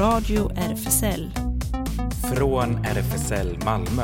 [0.00, 1.30] Radio RFSL.
[2.34, 4.02] Från RFSL Malmö.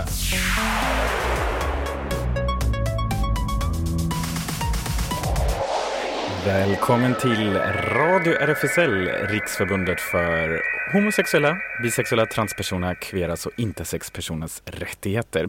[6.47, 7.55] Välkommen till
[7.95, 10.63] Radio RFSL, Riksförbundet för
[10.93, 15.49] homosexuella, bisexuella, transpersoner, kveras och intersexpersoners rättigheter.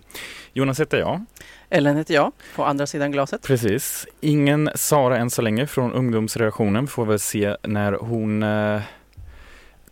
[0.53, 1.25] Jonas heter jag.
[1.69, 3.41] Ellen heter jag, på andra sidan glaset.
[3.41, 4.07] Precis.
[4.21, 6.87] Ingen Sara än så länge från ungdomsredaktionen.
[6.87, 8.81] Får väl se när hon eh,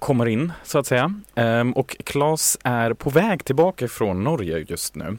[0.06, 1.14] kommer in så att säga.
[1.36, 5.18] Um, och Claes är på väg tillbaka från Norge just nu.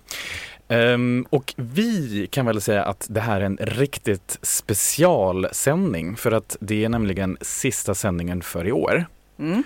[0.69, 6.57] Um, och vi kan väl säga att det här är en riktigt specialsändning för att
[6.61, 9.07] det är nämligen sista sändningen för i år.
[9.39, 9.63] Mm.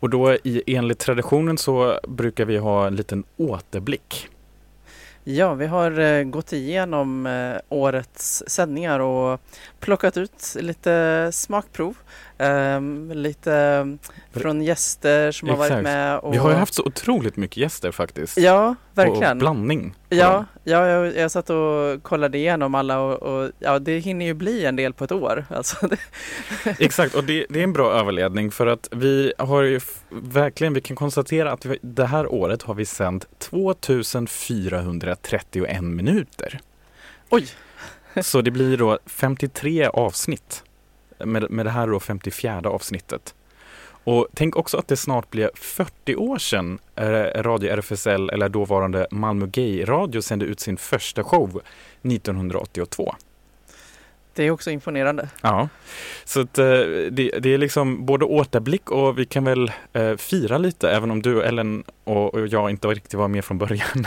[0.00, 4.28] Och då i, enligt traditionen så brukar vi ha en liten återblick.
[5.24, 9.40] Ja, vi har eh, gått igenom eh, årets sändningar och
[9.80, 11.96] plockat ut lite smakprov.
[12.40, 13.86] Ehm, lite
[14.32, 15.82] från gäster som har varit Exakt.
[15.82, 16.18] med.
[16.18, 16.34] Och...
[16.34, 18.38] Vi har ju haft så otroligt mycket gäster faktiskt.
[18.38, 19.38] Ja, Och verkligen.
[19.38, 19.90] blandning.
[19.90, 24.26] på Ja, ja jag, jag satt och kollade igenom alla och, och ja, det hinner
[24.26, 25.44] ju bli en del på ett år.
[25.50, 25.96] Alltså, det,
[26.84, 30.80] Exakt, och det, det är en bra överledning för att vi har ju verkligen, vi
[30.80, 36.60] kan konstatera att vi, det här året har vi sänt 2431 minuter.
[37.30, 37.46] oj,
[38.22, 40.64] Så det blir då 53 avsnitt.
[41.24, 43.34] Med, med det här då 54 avsnittet.
[44.04, 49.06] Och tänk också att det snart blir 40 år sedan eh, Radio RFSL, eller dåvarande
[49.10, 51.62] Malmö Gay Radio, sände ut sin första show
[52.02, 53.14] 1982
[54.40, 55.28] det är också imponerande.
[55.40, 55.68] Ja,
[56.24, 56.64] så att, eh,
[57.10, 61.22] det, det är liksom både återblick och vi kan väl eh, fira lite, även om
[61.22, 64.06] du Ellen och, och jag inte riktigt var med från början.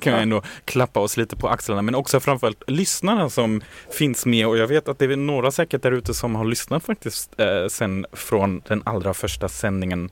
[0.00, 4.46] kan vi ändå klappa oss lite på axlarna, men också framförallt lyssnarna som finns med
[4.46, 7.66] och jag vet att det är några säkert där ute som har lyssnat faktiskt eh,
[7.68, 10.10] sen från den allra första sändningen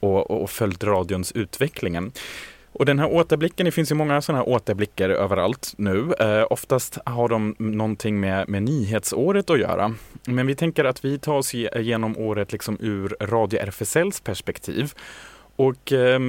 [0.00, 2.12] och, och, och följt radions utvecklingen.
[2.78, 6.12] Och den här återblicken, det finns ju många sådana här återblickar överallt nu.
[6.20, 9.94] Eh, oftast har de någonting med, med nyhetsåret att göra.
[10.26, 14.92] Men vi tänker att vi tar oss igenom året liksom ur Radio RFSLs perspektiv.
[15.56, 16.20] Och eh,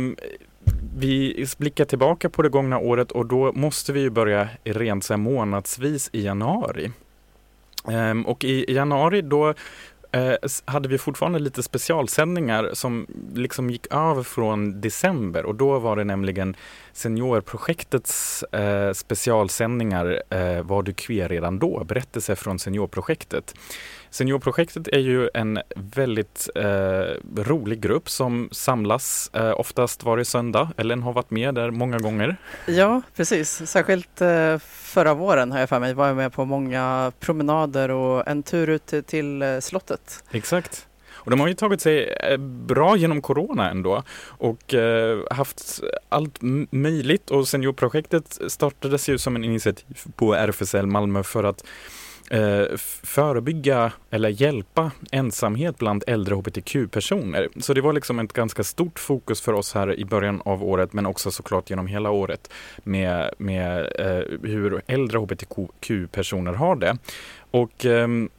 [0.97, 5.18] vi blickar tillbaka på det gångna året och då måste vi ju börja rent så
[5.18, 6.91] månadsvis i januari.
[7.91, 9.53] Ehm, och i januari då
[10.12, 10.35] Eh,
[10.66, 16.03] hade vi fortfarande lite specialsändningar som liksom gick över från december och då var det
[16.03, 16.56] nämligen
[16.94, 21.84] Seniorprojektets eh, specialsändningar eh, Var du queer redan då?
[21.84, 23.53] Berättelser från Seniorprojektet.
[24.17, 26.63] Seniorprojektet är ju en väldigt eh,
[27.35, 30.72] rolig grupp som samlas eh, oftast varje söndag.
[30.78, 32.38] Ellen har varit med där många gånger.
[32.66, 33.69] Ja, precis.
[33.69, 38.28] Särskilt eh, förra våren har jag för mig var jag med på många promenader och
[38.28, 40.23] en tur ut till, eh, slottet.
[40.31, 40.88] Exakt.
[41.11, 46.38] Och de har ju tagit sig eh, bra genom corona ändå och eh, haft allt
[46.69, 49.85] möjligt och Seniorprojektet startades ju som en initiativ
[50.16, 51.63] på RFSL Malmö för att
[52.30, 57.50] Eh, förebygga eller hjälpa ensamhet bland äldre hbtq-personer.
[57.58, 60.94] Så det var liksom ett ganska stort fokus för oss här i början av året
[60.94, 62.52] men också såklart genom hela året
[62.84, 66.98] med, med eh, hur äldre hbtq-personer har det.
[67.52, 68.30] Och ehm,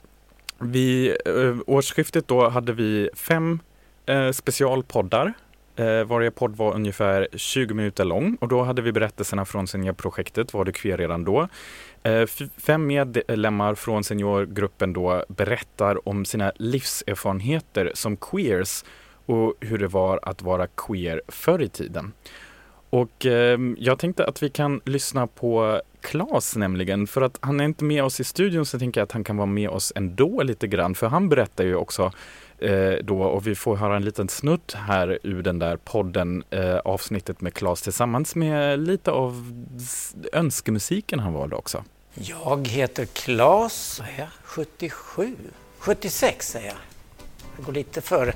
[0.59, 3.61] vid eh, årsskiftet då hade vi fem
[4.07, 5.33] eh, specialpoddar.
[5.79, 10.55] Eh, varje podd var ungefär 20 minuter lång och då hade vi berättelserna från seniorprojektet,
[10.55, 11.49] Var du queer redan då?
[12.03, 18.85] Eh, fem medlemmar från seniorgruppen då berättar om sina livserfarenheter som queers
[19.27, 22.13] och hur det var att vara queer förr i tiden.
[22.91, 27.65] Och eh, jag tänkte att vi kan lyssna på Klas nämligen, för att han är
[27.65, 30.43] inte med oss i studion så tänker jag att han kan vara med oss ändå
[30.43, 32.13] lite grann, för han berättar ju också
[32.59, 36.77] eh, då och vi får höra en liten snutt här ur den där podden, eh,
[36.77, 39.53] avsnittet med Klas tillsammans med lite av
[40.33, 41.85] önskemusiken han valde också.
[42.15, 44.29] Jag heter Claes, vad är jag?
[44.43, 45.37] 77?
[45.79, 46.75] 76 är jag.
[47.57, 48.33] Jag går lite före.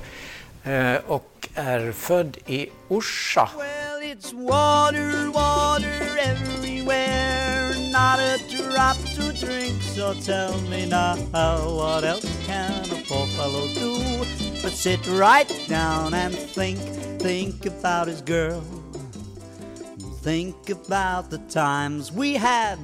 [0.63, 3.49] Eh, Och är född i Orsa.
[3.57, 5.33] Well,
[7.93, 9.79] not a drop to drink.
[9.83, 13.99] So tell me now, what else can a poor fellow do
[14.63, 16.79] but sit right down and think,
[17.21, 18.61] think about his girl,
[20.21, 22.79] think about the times we had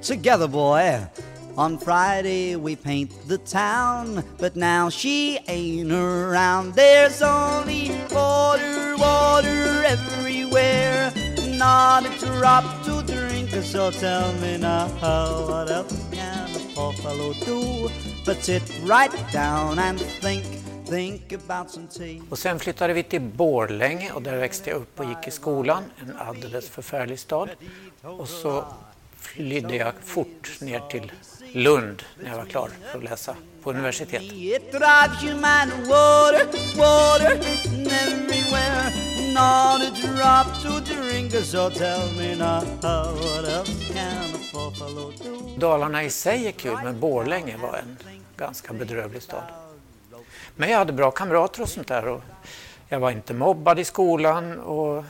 [0.00, 1.06] together, boy.
[1.58, 6.74] On Friday we paint the town, but now she ain't around.
[6.74, 11.12] There's only water, water everywhere,
[11.58, 13.23] not a drop to drink.
[13.62, 14.88] So tell me now,
[15.48, 17.90] what else can a poor fellow do
[18.26, 20.64] but sit right down and think.
[22.30, 25.84] Och sen flyttade vi till Borlänge och där växte jag upp och gick i skolan.
[26.02, 27.50] En alldeles förfärlig stad.
[28.02, 28.64] Och så
[29.16, 31.12] flydde jag fort ner till
[31.52, 34.22] Lund när jag var klar för att läsa på universitet.
[39.34, 41.32] Not a drop to drink.
[41.32, 45.56] So tell me now, what else can a buffalo do?
[45.58, 47.96] Dalarna i sig är kul, men Borlänge var en
[48.36, 49.42] ganska bedrövlig stad.
[50.56, 52.08] Men jag hade bra kamrater och sånt där.
[52.08, 52.22] Och
[52.88, 55.04] jag var inte mobbad i skolan och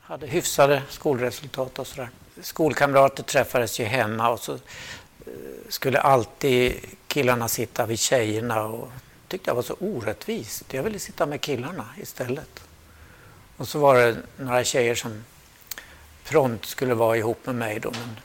[0.00, 2.10] hade hyfsade skolresultat och sådär.
[2.40, 4.58] Skolkamrater träffades ju hemma och så eh,
[5.68, 6.74] skulle alltid
[7.06, 8.88] killarna sitta vid tjejerna och
[9.28, 10.74] tyckte jag var så orättvist.
[10.74, 12.60] Jag ville sitta med killarna istället.
[13.60, 15.24] Och så var det några tjejer som
[16.24, 17.90] prompt skulle vara ihop med mig då.
[17.90, 18.20] Men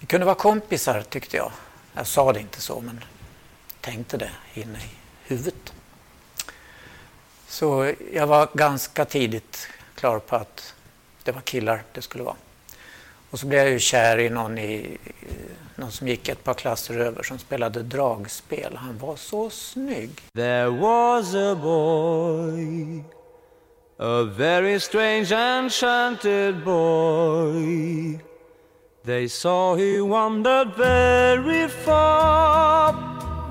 [0.00, 1.52] vi kunde vara kompisar tyckte jag.
[1.94, 3.04] Jag sa det inte så men
[3.80, 4.90] tänkte det inne i
[5.24, 5.72] huvudet.
[7.48, 10.74] Så jag var ganska tidigt klar på att
[11.22, 12.36] det var killar det skulle vara.
[13.30, 14.98] Och så blev jag ju kär i någon, i,
[15.74, 18.76] någon som gick ett par klasser över som spelade dragspel.
[18.76, 20.10] Han var så snygg.
[20.34, 23.04] There was a boy,
[23.98, 28.20] a very strange enchanted boy.
[29.04, 32.92] They saw he wandered very far,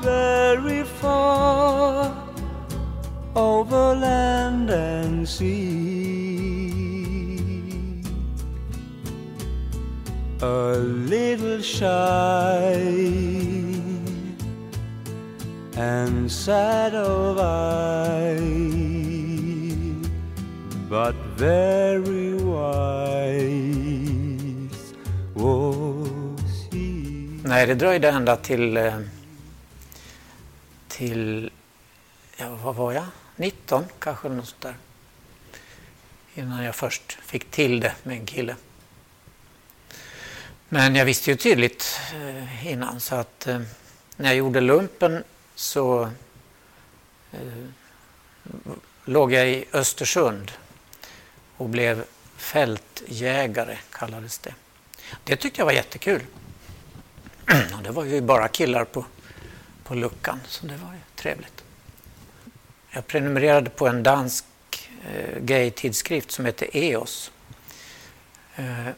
[0.02, 2.16] very far
[3.36, 5.66] over land and sea.
[10.42, 12.74] A little shy
[15.78, 18.36] and sad of eye,
[20.90, 23.66] but very wise
[25.34, 26.90] was he.
[27.44, 29.00] Nej, det dröjde ända till, eh,
[30.88, 31.52] till
[32.38, 33.06] ja, vad var jag?
[33.36, 34.76] 19 kanske något sånt där.
[36.36, 38.56] Innan jag först fick till det med en kille.
[40.70, 43.62] Men jag visste ju tydligt eh, innan så att eh,
[44.16, 45.24] när jag gjorde lumpen
[45.56, 46.04] så
[47.32, 47.66] eh,
[49.06, 50.52] låg jag i Östersund
[51.58, 52.04] och blev
[52.38, 54.54] fältjägare kallades det.
[55.24, 56.22] Det tyckte jag var jättekul.
[57.78, 59.06] Och det var ju bara killar på,
[59.84, 61.64] på luckan så det var ju trevligt.
[62.90, 64.46] Jag prenumererade på en dansk
[65.14, 67.32] eh, gay-tidskrift som heter EOS.
[68.56, 68.90] Eh,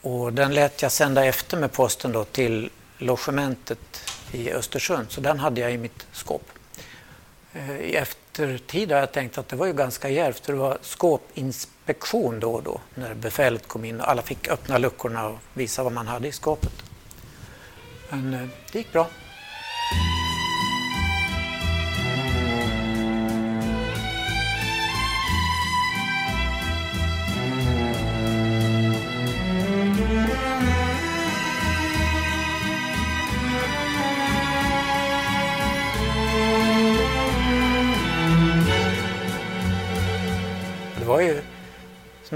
[0.00, 5.38] och den lät jag sända efter med posten då till logementet i Östersund, så den
[5.38, 6.50] hade jag i mitt skåp.
[7.54, 10.78] Eh, I eftertid har jag tänkt att det var ju ganska djärvt, för det var
[10.82, 15.82] skåpinspektion då och då när befälet kom in och alla fick öppna luckorna och visa
[15.82, 16.72] vad man hade i skåpet.
[18.10, 19.06] Men eh, det gick bra.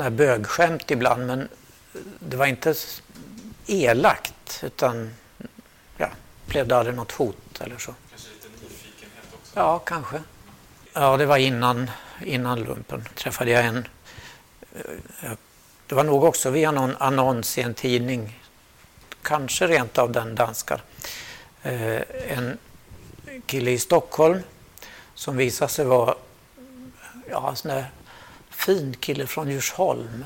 [0.08, 1.48] Här bögskämt ibland men
[2.20, 2.74] det var inte
[3.66, 5.14] elakt utan
[5.96, 6.08] ja,
[6.46, 7.94] blev det aldrig något hot eller så.
[8.10, 9.52] Kanske lite nyfikenhet också?
[9.54, 10.22] Ja, kanske.
[10.92, 11.90] Ja, det var innan,
[12.24, 13.88] innan lumpen träffade jag en.
[15.22, 15.32] eh,
[15.86, 18.42] Det var nog också via någon annons i en tidning,
[19.22, 20.80] kanske rent av den danska.
[21.62, 22.58] Eh, En
[23.46, 24.40] kille i Stockholm
[25.14, 26.14] som visade sig vara
[27.30, 27.90] ja, en sån där
[28.58, 30.24] fin kille från Djursholm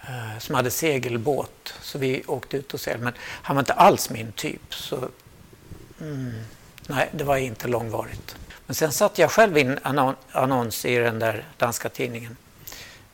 [0.00, 1.74] eh, som hade segelbåt.
[1.80, 3.04] Så vi åkte ut och seglade.
[3.04, 4.74] Men han var inte alls min typ.
[4.74, 5.08] Så,
[6.00, 6.32] mm,
[6.86, 8.36] nej, det var inte långvarigt.
[8.66, 12.36] Men sen satte jag själv in annon- annons i den där danska tidningen.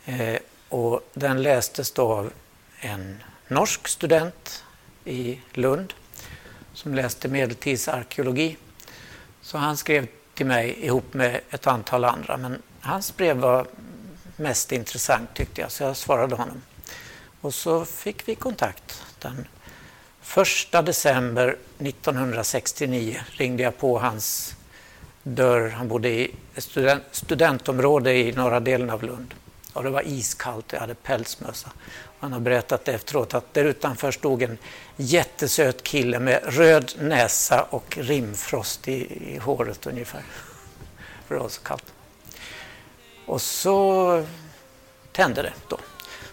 [0.04, 0.36] Eh,
[0.68, 2.32] och den lästes då av
[2.80, 4.64] en norsk student
[5.04, 5.94] i Lund
[6.74, 8.56] som läste medeltidsarkeologi.
[9.42, 12.36] Så han skrev till mig ihop med ett antal andra.
[12.36, 13.66] Men hans brev var
[14.36, 16.62] mest intressant tyckte jag, så jag svarade honom.
[17.40, 19.02] Och så fick vi kontakt.
[19.18, 19.46] Den
[20.72, 24.54] 1 december 1969 ringde jag på hans
[25.22, 25.68] dörr.
[25.68, 29.34] Han bodde i ett student, studentområde i norra delen av Lund.
[29.72, 31.70] Och det var iskallt och jag hade pälsmössa.
[32.20, 34.58] Han har berättat efteråt att där utanför stod en
[34.96, 40.22] jättesöt kille med röd näsa och rimfrost i, i håret ungefär.
[41.26, 41.84] För det var så kallt.
[43.30, 44.24] Och så
[45.12, 45.78] tände det då.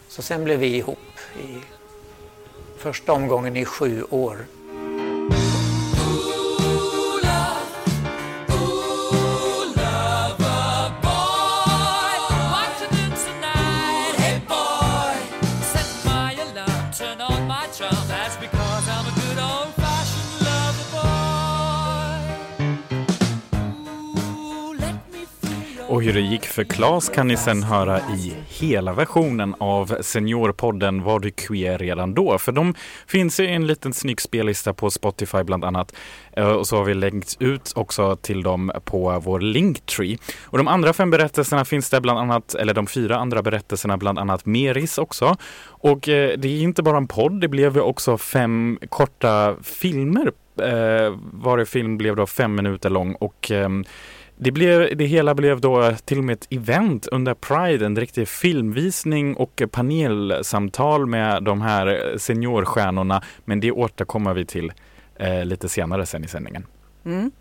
[0.08, 0.98] Så sen blev vi ihop
[1.40, 1.58] i
[2.78, 4.46] första omgången i sju år.
[25.90, 31.04] Och hur det gick för Klas kan ni sen höra i hela versionen av Seniorpodden
[31.04, 32.38] Var du queer redan då?
[32.38, 32.74] För de
[33.08, 35.96] finns i en liten snygg spellista på Spotify bland annat.
[36.32, 40.18] Eh, och så har vi länkt ut också till dem på vår Linktree.
[40.46, 44.20] Och de andra fem berättelserna finns där bland annat, eller de fyra andra berättelserna bland
[44.20, 45.36] annat Meris också.
[45.66, 50.32] Och eh, det är inte bara en podd, det blev ju också fem korta filmer.
[50.62, 53.86] Eh, varje film blev då fem minuter lång och ehm,
[54.38, 58.28] det, blev, det hela blev då till och med ett event under Pride, en riktig
[58.28, 63.24] filmvisning och panelsamtal med de här eh, seniorstjärnorna.
[63.46, 64.72] Men det återkommer vi till
[65.16, 66.66] eh, lite senare sen i sändningen.
[67.06, 67.32] Mm.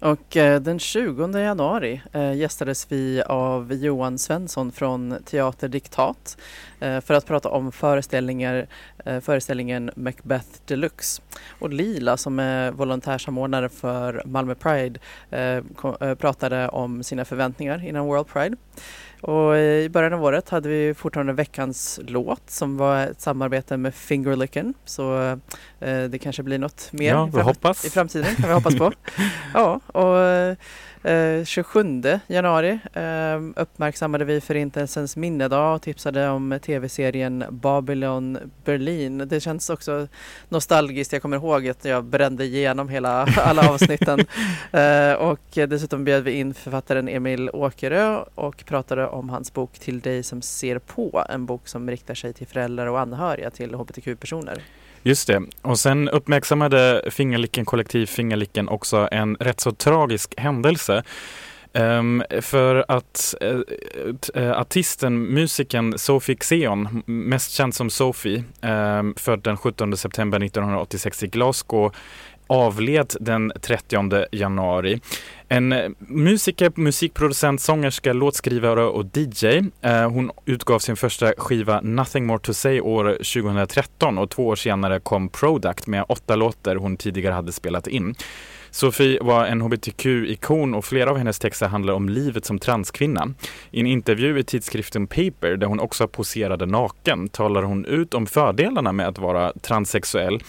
[0.00, 6.36] Och eh, den 20 januari eh, gästades vi av Johan Svensson från Teater Diktat
[6.80, 8.66] eh, för att prata om föreställningar,
[9.04, 11.22] eh, föreställningen Macbeth Deluxe.
[11.58, 15.00] Och Lila som är volontärsamordnare för Malmö Pride
[15.30, 18.56] eh, kom, eh, pratade om sina förväntningar innan World Pride.
[19.22, 23.94] Och i början av året hade vi fortfarande veckans låt som var ett samarbete med
[23.94, 24.74] Fingerlicken.
[24.84, 25.20] Så
[25.80, 27.84] eh, det kanske blir något mer Ja, i, vi fram- hoppas.
[27.84, 28.92] i framtiden kan vi hoppas på.
[29.54, 30.56] ja, och
[31.02, 39.18] eh, 27 januari eh, uppmärksammade vi Förintelsens minnedag och tipsade om tv-serien Babylon Berlin.
[39.18, 40.08] Det känns också
[40.48, 41.12] nostalgiskt.
[41.12, 44.20] Jag kommer ihåg att jag brände igenom hela, alla avsnitten.
[44.72, 50.00] Eh, och dessutom bjöd vi in författaren Emil Åkerö och pratade om hans bok Till
[50.00, 51.24] dig som ser på.
[51.28, 54.62] En bok som riktar sig till föräldrar och anhöriga till hbtq-personer.
[55.02, 55.42] Just det.
[55.62, 61.02] Och sen uppmärksammade Fingerlicken kollektiv Fingerlicken också en rätt så tragisk händelse.
[61.72, 63.60] Um, för att uh,
[64.36, 71.22] uh, artisten, musikern Sophie Xeon, mest känd som Sophie, um, född den 17 september 1986
[71.22, 71.94] i Glasgow,
[72.50, 75.00] avled den 30 januari.
[75.48, 79.46] En musiker, musikproducent, sångerska, låtskrivare och DJ.
[79.80, 84.56] Eh, hon utgav sin första skiva Nothing More To Say år 2013 och två år
[84.56, 88.14] senare kom Product med åtta låtar hon tidigare hade spelat in.
[88.70, 93.34] Sofie var en hbtq-ikon och flera av hennes texter handlar om livet som transkvinna.
[93.70, 98.26] I en intervju i tidskriften Paper, där hon också poserade naken, talar hon ut om
[98.26, 100.40] fördelarna med att vara transsexuell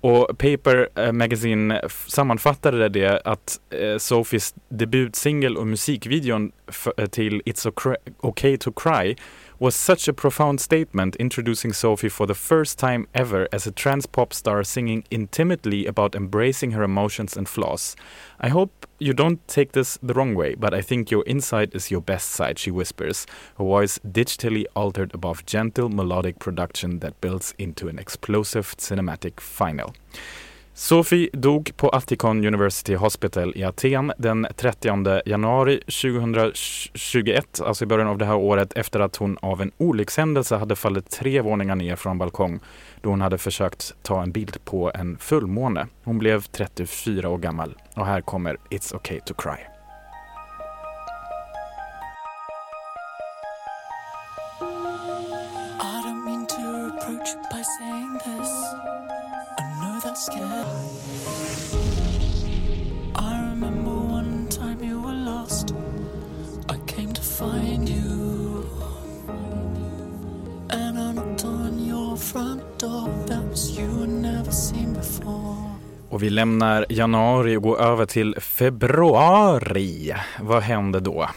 [0.00, 6.52] och Paper eh, Magazine sammanfattade det att eh, Sophies debutsingel och musikvideon
[6.96, 9.16] eh, till It's Okay to Cry
[9.60, 14.06] was such a profound statement introducing Sophie for the first time ever as a trans
[14.06, 17.96] pop star singing intimately about embracing her emotions and flaws.
[18.40, 21.90] I hope you don't take this the wrong way, but I think your inside is
[21.90, 27.52] your best side, she whispers, her voice digitally altered above gentle melodic production that builds
[27.58, 29.92] into an explosive cinematic final.
[30.78, 38.08] Sophie dog på Attikon University Hospital i Aten den 30 januari 2021, alltså i början
[38.08, 41.96] av det här året, efter att hon av en olyckshändelse hade fallit tre våningar ner
[41.96, 42.60] från en balkong
[43.00, 45.86] då hon hade försökt ta en bild på en fullmåne.
[46.04, 49.77] Hon blev 34 år gammal och här kommer It's okay to cry.
[76.18, 80.14] Och vi lämnar januari och går över till februari.
[80.40, 81.28] Vad hände då?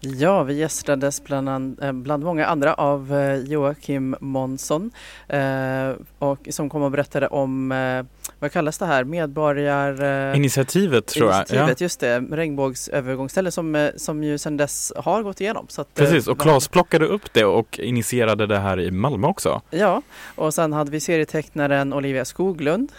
[0.00, 4.90] Ja, vi gästades bland, an, eh, bland många andra av eh, Joakim Månsson
[5.28, 8.04] eh, och som kom och berättade om, eh,
[8.38, 10.02] vad kallas det här, medborgar...
[10.30, 11.44] eh, Initiativet tror jag.
[11.50, 11.74] Ja.
[11.78, 15.66] Just det, regnbågsövergångsställe som, eh, som ju sedan dess har gått igenom.
[15.78, 19.62] Att, Precis, och Claes plockade upp det och initierade det här i Malmö också.
[19.70, 20.02] Ja,
[20.34, 22.92] och sen hade vi serietecknaren Olivia Skoglund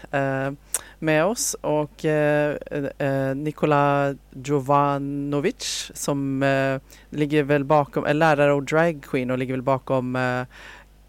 [1.00, 2.56] med oss och eh,
[2.98, 9.62] eh, Nikola Jovanovic som eh, ligger väl bakom, är lärare och dragqueen och ligger väl
[9.62, 10.44] bakom eh,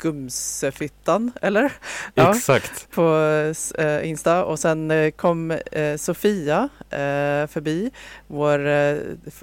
[0.02, 1.72] Gumsefittan, eller?
[2.14, 2.30] Ja.
[2.30, 2.90] Exakt.
[2.90, 3.16] på
[3.78, 7.90] eh, Insta och sen eh, kom eh, Sofia eh, förbi,
[8.26, 8.96] vår eh,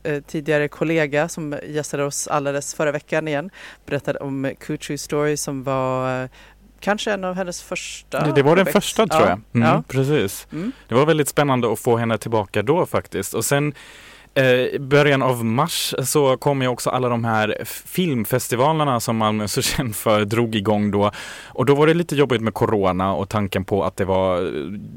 [0.03, 3.49] eh, tidigare kollega som gästade oss alldeles förra veckan igen,
[3.85, 6.29] berättade om Kuchu Story som var
[6.87, 8.85] kanske en av hennes första Det, det var den projekt.
[8.85, 9.41] första tror Ja, jag.
[9.61, 9.83] Mm, Ja.
[9.87, 10.47] Precis.
[10.51, 10.71] Mm.
[10.87, 13.33] Det var väldigt spännande att få henne tillbaka då faktiskt.
[13.33, 13.73] Och sen
[14.33, 19.43] eh, i början av mars så kom ju också alla de här filmfestivalerna som Malmö
[19.43, 21.11] är så känd för drog igång då.
[21.45, 24.51] Och då var det lite jobbigt med corona och tanken på att det var eh,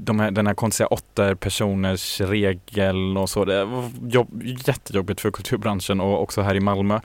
[0.04, 3.44] de här, den här konstiga åtta personers regel och så.
[3.44, 7.00] Det var jobb, jättejobbigt för kulturbranschen och också här i Malmö.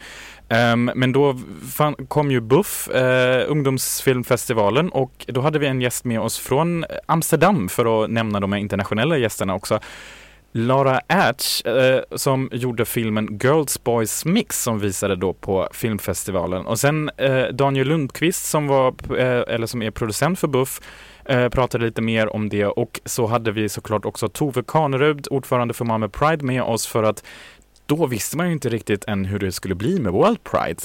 [0.50, 1.40] Um, men då
[1.72, 6.86] fan, kom ju Buff, uh, ungdomsfilmfestivalen och då hade vi en gäst med oss från
[7.06, 9.80] Amsterdam för att nämna de här internationella gästerna också.
[10.58, 16.80] Lara Ertz eh, som gjorde filmen Girls Boys Mix som visade då på filmfestivalen och
[16.80, 18.88] sen eh, Daniel Lundqvist som var
[19.18, 20.82] eh, eller som är producent för Buff
[21.26, 25.74] eh, pratade lite mer om det och så hade vi såklart också Tove Kanerud, ordförande
[25.74, 27.24] för Malmö Pride med oss för att
[27.86, 30.82] då visste man ju inte riktigt än hur det skulle bli med World Pride.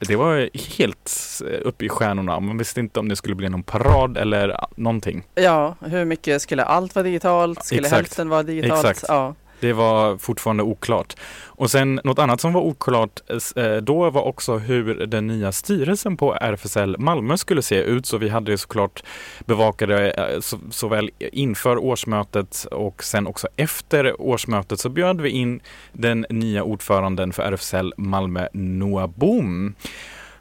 [0.00, 2.40] Det var helt uppe i stjärnorna.
[2.40, 5.26] Man visste inte om det skulle bli någon parad eller någonting.
[5.34, 7.64] Ja, hur mycket skulle allt vara digitalt?
[7.64, 7.96] Skulle Exakt.
[7.96, 8.86] hälften vara digitalt?
[8.86, 9.04] Exakt.
[9.08, 9.34] Ja.
[9.60, 11.14] Det var fortfarande oklart.
[11.46, 13.20] Och sen något annat som var oklart
[13.56, 18.06] eh, då var också hur den nya styrelsen på RFSL Malmö skulle se ut.
[18.06, 19.02] Så vi hade såklart
[19.46, 25.60] bevakade eh, så, såväl inför årsmötet och sen också efter årsmötet så bjöd vi in
[25.92, 29.74] den nya ordföranden för RFSL Malmö, Noah Boom.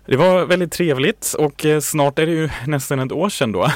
[0.05, 3.71] Det var väldigt trevligt och eh, snart är det ju nästan ett år sedan då.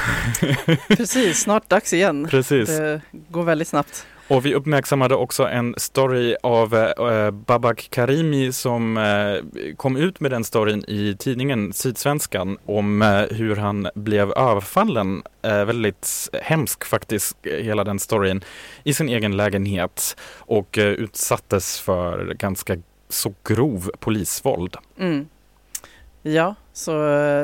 [0.88, 2.28] Precis, snart dags igen.
[2.30, 2.70] Precis.
[2.70, 4.06] Det går väldigt snabbt.
[4.32, 10.32] Och vi uppmärksammade också en story av äh, Babak Karimi som äh, kom ut med
[10.32, 15.24] den storyn i tidningen Sydsvenskan om äh, hur han blev överfallen.
[15.42, 18.44] Väldigt hemsk faktiskt, hela den storyn,
[18.84, 22.78] i sin egen lägenhet och utsattes för ganska
[23.10, 24.78] så grov polisvåld.
[24.98, 25.28] Mm.
[26.22, 26.92] Ja, så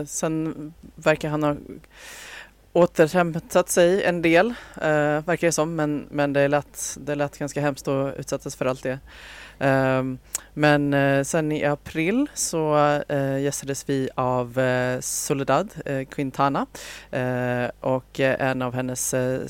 [0.08, 1.56] sen verkar han ha
[2.78, 7.62] återhämtat sig en del, eh, verkar det som, men, men det, lät, det lät ganska
[7.62, 9.00] hemskt att utsättas för allt det.
[9.60, 10.04] Eh,
[10.54, 12.78] men eh, sen i april så
[13.10, 16.66] eh, gästades vi av eh, Soledad eh, Quintana
[17.12, 19.48] eh, och eh, en av hennes eh,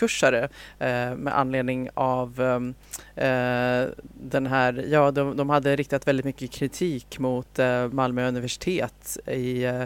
[0.00, 2.74] sexologikursare eh, med anledning av ehm,
[3.16, 9.18] eh, den här, ja de, de hade riktat väldigt mycket kritik mot eh, Malmö universitet
[9.26, 9.84] i, eh,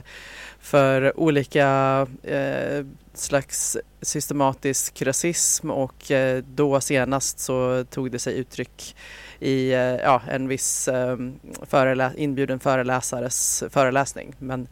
[0.61, 8.97] för olika eh, slags systematisk rasism och eh, då senast så tog det sig uttryck
[9.41, 11.39] i eh, ja, en viss ehm,
[11.71, 14.35] förelä- inbjuden föreläsares föreläsning.
[14.39, 14.69] Men,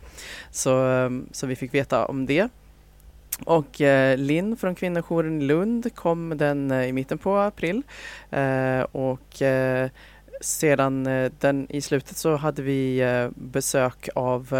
[0.50, 2.48] så, ehm, så vi fick veta om det.
[3.46, 7.82] Och eh, Linn från kvinnojouren i Lund kom den eh, i mitten på april
[8.30, 9.90] eh, och eh,
[10.40, 11.04] sedan
[11.40, 13.02] den i slutet så hade vi
[13.34, 14.54] besök av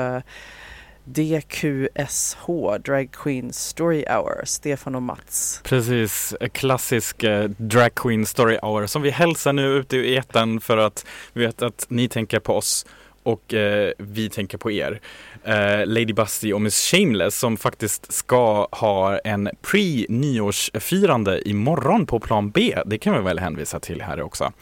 [1.04, 2.46] DQSH,
[2.84, 5.60] Drag Queen Story Hour, Stefan och Mats.
[5.64, 10.76] Precis, klassisk eh, drag queen story hour som vi hälsar nu ute i etern för
[10.76, 12.86] att vi vet att ni tänker på oss
[13.22, 15.00] och eh, vi tänker på er.
[15.44, 22.50] Eh, Lady Busty och Miss Shameless som faktiskt ska ha en pre-nyårsfirande imorgon på plan
[22.50, 22.78] B.
[22.86, 24.52] Det kan vi väl hänvisa till här också.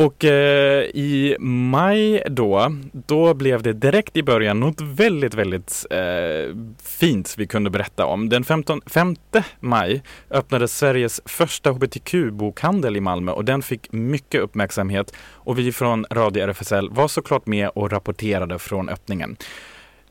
[0.00, 6.56] Och eh, i maj då, då blev det direkt i början något väldigt, väldigt eh,
[6.82, 8.28] fint vi kunde berätta om.
[8.28, 9.16] Den 15, 5
[9.60, 16.06] maj öppnades Sveriges första hbtq-bokhandel i Malmö och den fick mycket uppmärksamhet och vi från
[16.10, 19.36] Radio RFSL var såklart med och rapporterade från öppningen.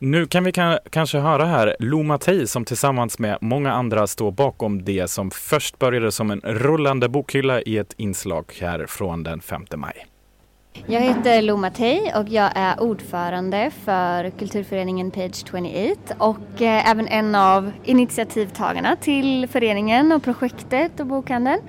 [0.02, 0.52] Nu kan vi
[0.90, 5.80] kanske höra här Lo Mattei som tillsammans med många andra står bakom det som först
[5.80, 10.06] började som en rullande bokhylla i ett inslag här från den 5 maj.
[10.74, 17.08] Jag heter Lo Mattei och jag är ordförande för kulturföreningen Page 28 och eh, även
[17.08, 21.60] en av initiativtagarna till föreningen och projektet och bokhandeln.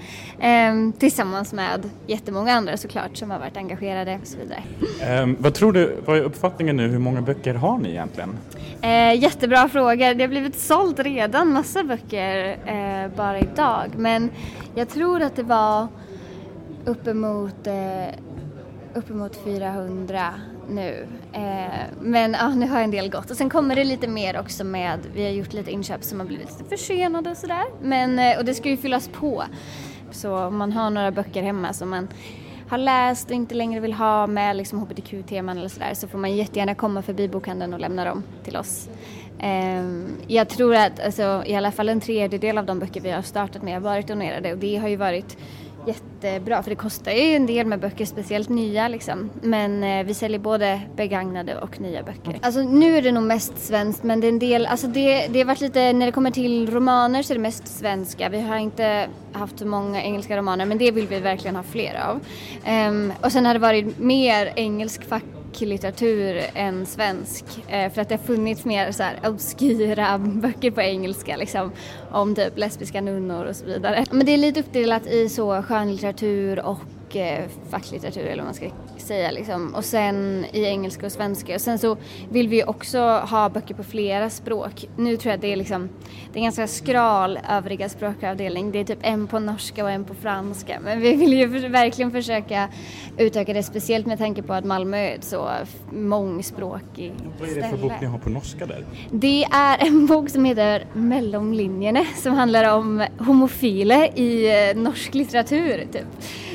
[0.40, 4.62] Eh, tillsammans med jättemånga andra såklart som har varit engagerade och så vidare.
[5.02, 8.38] Ehm, vad tror du, vad är uppfattningen nu, hur många böcker har ni egentligen?
[8.82, 10.14] Eh, jättebra fråga.
[10.14, 14.30] Det har blivit sålt redan massa böcker eh, bara idag men
[14.74, 15.88] jag tror att det var
[16.84, 17.74] uppemot eh,
[18.94, 20.34] uppemot 400
[20.68, 21.06] nu.
[21.32, 21.40] Eh,
[22.00, 23.30] men ja, nu har en del gått.
[23.30, 26.26] Och sen kommer det lite mer också med, vi har gjort lite inköp som har
[26.26, 27.64] blivit lite försenade och sådär.
[27.82, 29.44] Men, eh, och det ska ju fyllas på.
[30.10, 32.08] Så om man har några böcker hemma som man
[32.68, 36.36] har läst och inte längre vill ha med liksom hbtq-teman eller sådär så får man
[36.36, 38.88] jättegärna komma förbi bokhandeln och lämna dem till oss.
[39.38, 39.84] Eh,
[40.26, 43.62] jag tror att alltså, i alla fall en tredjedel av de böcker vi har startat
[43.62, 45.36] med har varit donerade och det har ju varit
[45.86, 49.30] jättebra för det kostar ju en del med böcker, speciellt nya liksom.
[49.42, 52.38] Men eh, vi säljer både begagnade och nya böcker.
[52.42, 55.38] Alltså nu är det nog mest svenskt men det är en del, alltså det, det
[55.38, 58.28] har varit lite, när det kommer till romaner så är det mest svenska.
[58.28, 62.00] Vi har inte haft så många engelska romaner men det vill vi verkligen ha fler
[62.08, 62.20] av.
[62.64, 65.02] Ehm, och sen har det varit mer engelsk
[65.50, 67.44] facklitteratur än svensk.
[67.68, 71.72] Eh, för att det har funnits mer så här obskyra böcker på engelska liksom.
[72.10, 74.04] Om typ lesbiska nunnor och så vidare.
[74.10, 78.66] Men det är lite uppdelat i så skönlitteratur och eh, facklitteratur eller vad man ska
[79.10, 79.74] säga liksom.
[79.74, 81.54] Och sen i engelska och svenska.
[81.54, 81.96] Och sen så
[82.30, 84.88] vill vi också ha böcker på flera språk.
[84.96, 85.88] Nu tror jag att det är liksom,
[86.32, 88.72] det är en ganska skral övriga språkavdelning.
[88.72, 90.80] Det är typ en på norska och en på franska.
[90.84, 92.68] Men vi vill ju verkligen försöka
[93.18, 95.48] utöka det, speciellt med tanke på att Malmö är ett så
[95.92, 97.82] mångspråkig Vad är det för ställe.
[97.82, 98.84] bok ni har på norska där?
[99.10, 105.86] Det är en bok som heter Mellomlinjene som handlar om homofiler i eh, norsk litteratur
[105.92, 106.06] typ.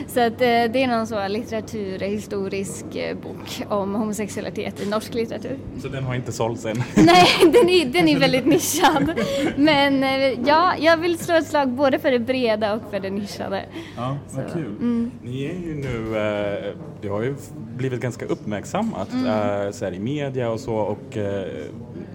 [0.07, 5.57] Så att eh, det är någon så litteraturhistorisk eh, bok om homosexualitet i norsk litteratur.
[5.81, 6.77] Så den har inte sålts än?
[6.95, 9.13] Nej, den är, den är väldigt nischad.
[9.57, 13.09] Men eh, ja, jag vill slå ett slag både för det breda och för det
[13.09, 13.65] nischade.
[13.97, 14.65] Ja, vad Så, kul.
[14.65, 15.11] mm.
[15.23, 17.35] Ni är ju nu, eh, det har ju
[17.77, 19.25] blivit ganska uppmärksammat Mm.
[19.25, 21.45] eh, så här, i media och så och eh,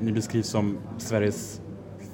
[0.00, 1.60] ni beskrivs som Sveriges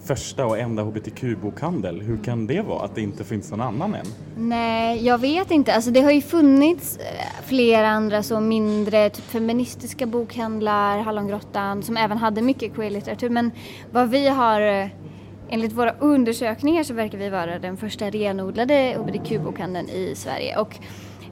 [0.07, 2.01] första och enda hbtq-bokhandel.
[2.01, 4.07] Hur kan det vara att det inte finns någon annan än?
[4.37, 5.75] Nej, jag vet inte.
[5.75, 11.97] Alltså det har ju funnits eh, flera andra så mindre typ feministiska bokhandlar, Hallongrottan, som
[11.97, 13.31] även hade mycket queer-litteratur.
[13.31, 13.51] Men
[13.93, 14.89] vad vi har, eh,
[15.49, 20.59] enligt våra undersökningar så verkar vi vara den första renodlade hbtq-bokhandeln i Sverige.
[20.59, 20.79] Och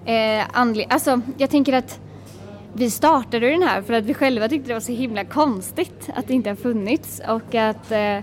[0.08, 0.44] eh,
[0.88, 2.00] alltså jag tänker att
[2.76, 6.28] vi startade den här för att vi själva tyckte det var så himla konstigt att
[6.28, 8.18] det inte har funnits och att eh,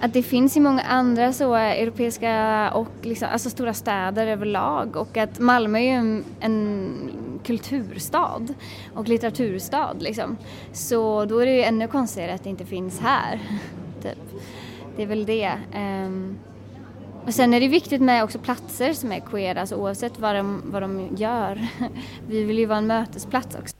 [0.00, 5.16] att det finns i många andra så europeiska och liksom, alltså stora städer överlag och
[5.16, 7.10] att Malmö är ju en, en
[7.44, 8.46] kulturstad
[8.94, 10.36] och litteraturstad liksom.
[10.72, 13.40] Så då är det ju ännu konstigare att det inte finns här.
[14.02, 14.18] typ.
[14.96, 15.52] Det är väl det.
[15.76, 16.38] Um,
[17.26, 20.62] och sen är det viktigt med också platser som är queer, alltså oavsett vad de,
[20.64, 21.68] vad de gör.
[22.28, 23.76] Vi vill ju vara en mötesplats också.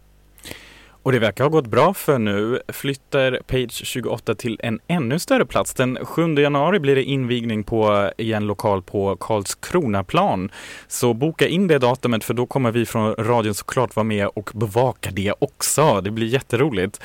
[1.09, 5.47] Och det verkar ha gått bra för nu flyttar Page 28 till en ännu större
[5.47, 5.75] plats.
[5.75, 10.51] Den 7 januari blir det invigning på i en lokal på Karlskronaplan.
[10.88, 14.51] Så boka in det datumet för då kommer vi från radion såklart vara med och
[14.55, 16.01] bevaka det också.
[16.01, 17.01] Det blir jätteroligt.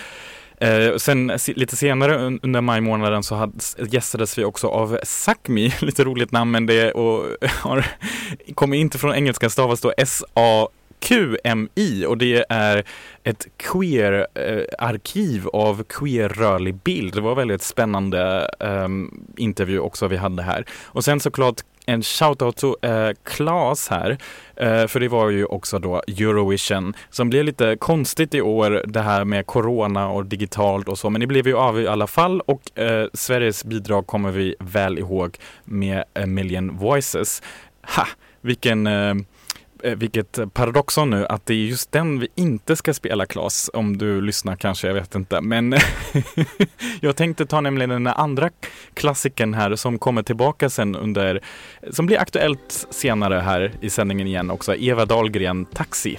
[0.58, 3.54] Eh, sen lite senare under maj månaden så hade,
[3.89, 7.86] gästades vi också av Sakmi, lite roligt namn men det och har,
[8.56, 10.68] kommer inte från engelska, stavas då S-A
[11.04, 12.84] QMI och det är
[13.24, 17.13] ett queer-arkiv eh, av queer-rörlig bild.
[17.13, 20.66] Det var väldigt spännande ehm, intervju också vi hade här.
[20.86, 24.18] Och sen såklart en shout-out till uh, eh, Klas här,
[24.56, 29.02] eh, för det var ju också då Eurovision som blev lite konstigt i år det
[29.02, 32.42] här med corona och digitalt och så, men det blev ju av i alla fall
[32.42, 37.42] och eh, Sveriges bidrag kommer vi väl ihåg med A Million Voices.
[37.96, 38.08] Ha,
[38.42, 39.13] vilken eh,
[39.84, 43.98] Eh, vilket paradoxon nu att det är just den vi inte ska spela Klas, om
[43.98, 45.41] du lyssnar kanske, jag vet inte.
[45.41, 45.76] Men
[47.02, 48.50] jag tänkte ta nämligen den andra
[48.93, 51.41] klassiken här som kommer tillbaka sen under,
[51.91, 56.17] som blir aktuellt senare här i sändningen igen också, Eva Dahlgren, Taxi.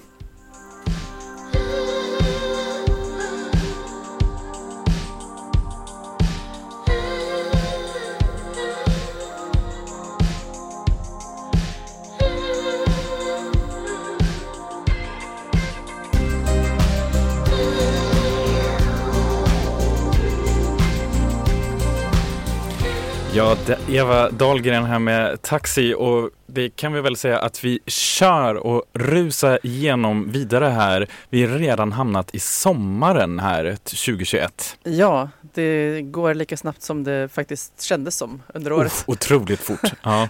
[23.88, 28.84] Eva Dahlgren här med Taxi och det kan vi väl säga att vi kör och
[28.92, 31.08] rusar igenom vidare här.
[31.30, 34.78] Vi har redan hamnat i sommaren här 2021.
[34.82, 38.86] Ja, det går lika snabbt som det faktiskt kändes som under året.
[38.86, 39.92] Uff, otroligt fort.
[40.02, 40.28] Ja.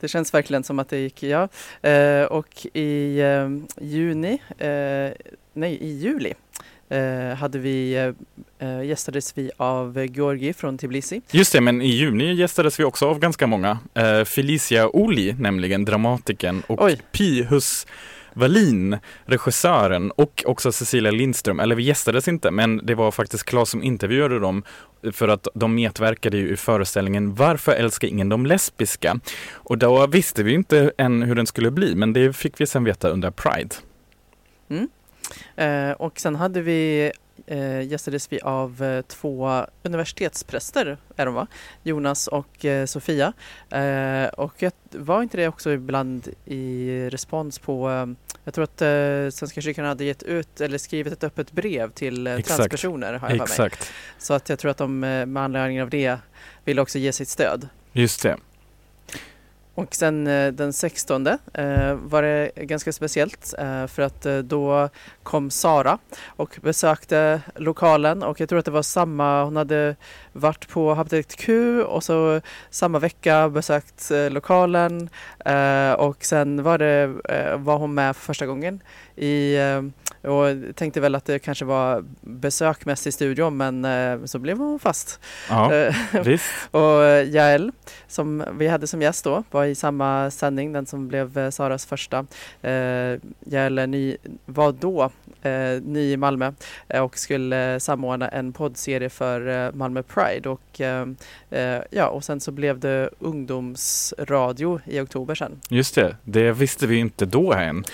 [0.00, 1.48] Det känns verkligen som att det gick, ja.
[1.82, 3.48] Eh, och i eh,
[3.86, 6.34] juni, eh, nej i juli
[6.90, 7.94] eh, hade vi,
[8.58, 11.22] eh, eh, gästades vi av Georgi från Tbilisi.
[11.30, 13.78] Just det, men i juni gästades vi också av ganska många.
[13.94, 17.00] Eh, Felicia Oli, nämligen dramatikern och Oj.
[17.12, 17.86] Pihus
[18.34, 23.68] Wallin, regissören och också Cecilia Lindström, eller vi gästades inte, men det var faktiskt Claes
[23.70, 24.62] som intervjuade dem
[25.12, 29.20] för att de medverkade ju i föreställningen Varför älskar ingen de lesbiska?
[29.52, 32.84] Och då visste vi inte än hur den skulle bli, men det fick vi sen
[32.84, 33.74] veta under Pride.
[35.56, 37.12] Eh, och sen hade vi
[37.46, 41.46] eh, gästades vi av eh, två universitetspräster, är de va?
[41.82, 43.32] Jonas och eh, Sofia.
[43.70, 48.06] Eh, och jag, var inte det också ibland i respons på eh,
[48.44, 52.26] jag tror att eh, Svenska kyrkan hade gett ut eller skrivit ett öppet brev till
[52.26, 52.56] eh, Exakt.
[52.56, 53.42] transpersoner har jag för mig.
[53.42, 56.16] Exakt, Så att jag tror att de eh, med anledning av det
[56.64, 57.68] vill också ge sitt stöd.
[57.92, 58.36] just det.
[59.74, 61.38] Och sen eh, den 16 eh,
[61.94, 64.88] var det ganska speciellt eh, för att då
[65.22, 69.96] kom Sara och besökte lokalen och jag tror att det var samma, hon hade
[70.32, 72.40] varit på Habitat Q och så
[72.70, 75.08] samma vecka besökt eh, lokalen
[75.44, 78.82] eh, och sen var, det, eh, var hon med för första gången
[79.16, 79.82] i eh,
[80.30, 84.58] och tänkte väl att det kanske var besök mest i studion men eh, så blev
[84.58, 85.20] hon fast.
[85.48, 85.90] Ja,
[86.24, 86.44] visst.
[86.70, 87.72] och Jael
[88.06, 92.26] som vi hade som gäst då var i samma sändning, den som blev Saras första.
[93.40, 94.16] Jael ny,
[94.46, 95.10] var då
[95.82, 96.52] ny i Malmö
[97.00, 101.06] och skulle samordna en poddserie för Malmö Pride och eh,
[101.50, 105.60] eh, ja och sen så blev det ungdomsradio i oktober sen.
[105.68, 107.84] Just det, det visste vi inte då än.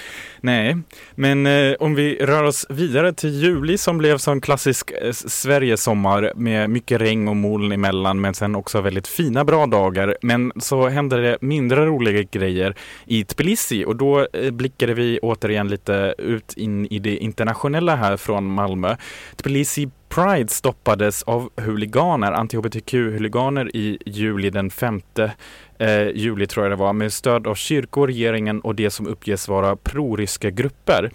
[0.47, 0.77] Nej,
[1.15, 6.33] men eh, om vi rör oss vidare till juli som blev som klassisk eh, Sverigesommar
[6.37, 10.17] med mycket regn och moln emellan men sen också väldigt fina bra dagar.
[10.23, 12.75] Men så hände det mindre roliga grejer
[13.07, 18.17] i Tbilisi och då eh, blickade vi återigen lite ut in i det internationella här
[18.17, 18.97] från Malmö.
[19.37, 25.33] Tbilisi Pride stoppades av huliganer, anti-hbtq-huliganer i juli den femte
[25.79, 29.49] eh, juli tror jag det var, med stöd av kyrkor, regeringen och det som uppges
[29.49, 31.11] vara proryska grupper.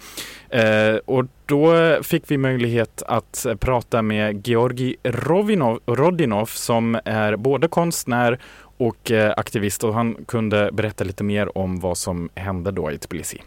[0.48, 7.68] Eh, och då fick vi möjlighet att prata med Georgi Rovinov, Rodinov som är både
[7.68, 8.38] konstnär
[8.76, 12.98] och eh, aktivist och han kunde berätta lite mer om vad som hände då i
[12.98, 13.42] Tbilisi.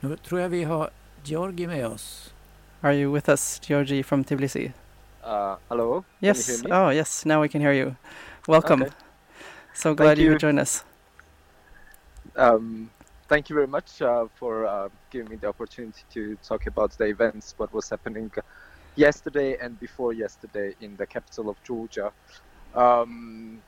[0.00, 0.90] Nu tror jag vi har
[1.24, 2.34] Georgi med oss.
[2.80, 4.72] Are you with us, Georgi from Tbilisi?
[5.24, 6.04] Uh, hello.
[6.20, 6.46] Yes.
[6.46, 6.90] Can you hear me?
[6.90, 7.24] Oh, yes.
[7.24, 7.94] Now we can hear you.
[8.46, 8.82] Welcome.
[8.82, 9.07] Okay.
[9.78, 10.30] So glad you you.
[10.30, 10.82] could join us.
[12.34, 12.90] Um,
[13.28, 17.04] thank you very much uh, for uh, giving me the opportunity to talk about the
[17.04, 18.28] events, what was happening
[18.96, 22.10] yesterday and before yesterday in the capital of Georgia.
[22.74, 23.62] Um,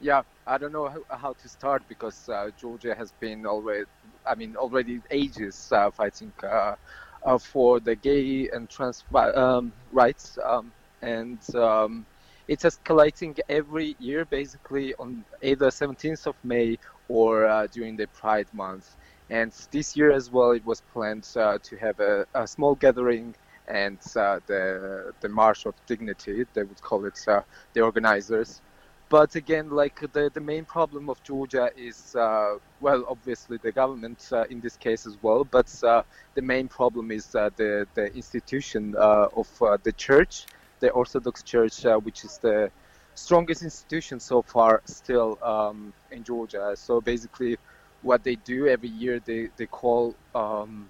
[0.00, 3.86] yeah, I don't know how, how to start because uh, Georgia has been always,
[4.24, 6.76] I mean, already ages uh, fighting uh,
[7.24, 10.70] uh, for the gay and trans um, rights, um,
[11.02, 12.06] and um,
[12.48, 16.78] it's escalating every year, basically on either 17th of May
[17.08, 18.96] or uh, during the Pride month.
[19.30, 23.34] And this year as well, it was planned uh, to have a, a small gathering
[23.68, 27.40] and uh, the the March of Dignity, they would call it, uh,
[27.72, 28.60] the organizers.
[29.08, 34.28] But again, like the, the main problem of Georgia is, uh, well, obviously the government
[34.32, 39.48] uh, in this case as well, but the main problem is the, the institution of
[39.84, 40.46] the church,
[40.80, 42.70] the Orthodox Church, uh, which is the
[43.14, 46.74] strongest institution so far still um, in Georgia.
[46.76, 47.56] So basically,
[48.02, 50.88] what they do every year, they, they call um,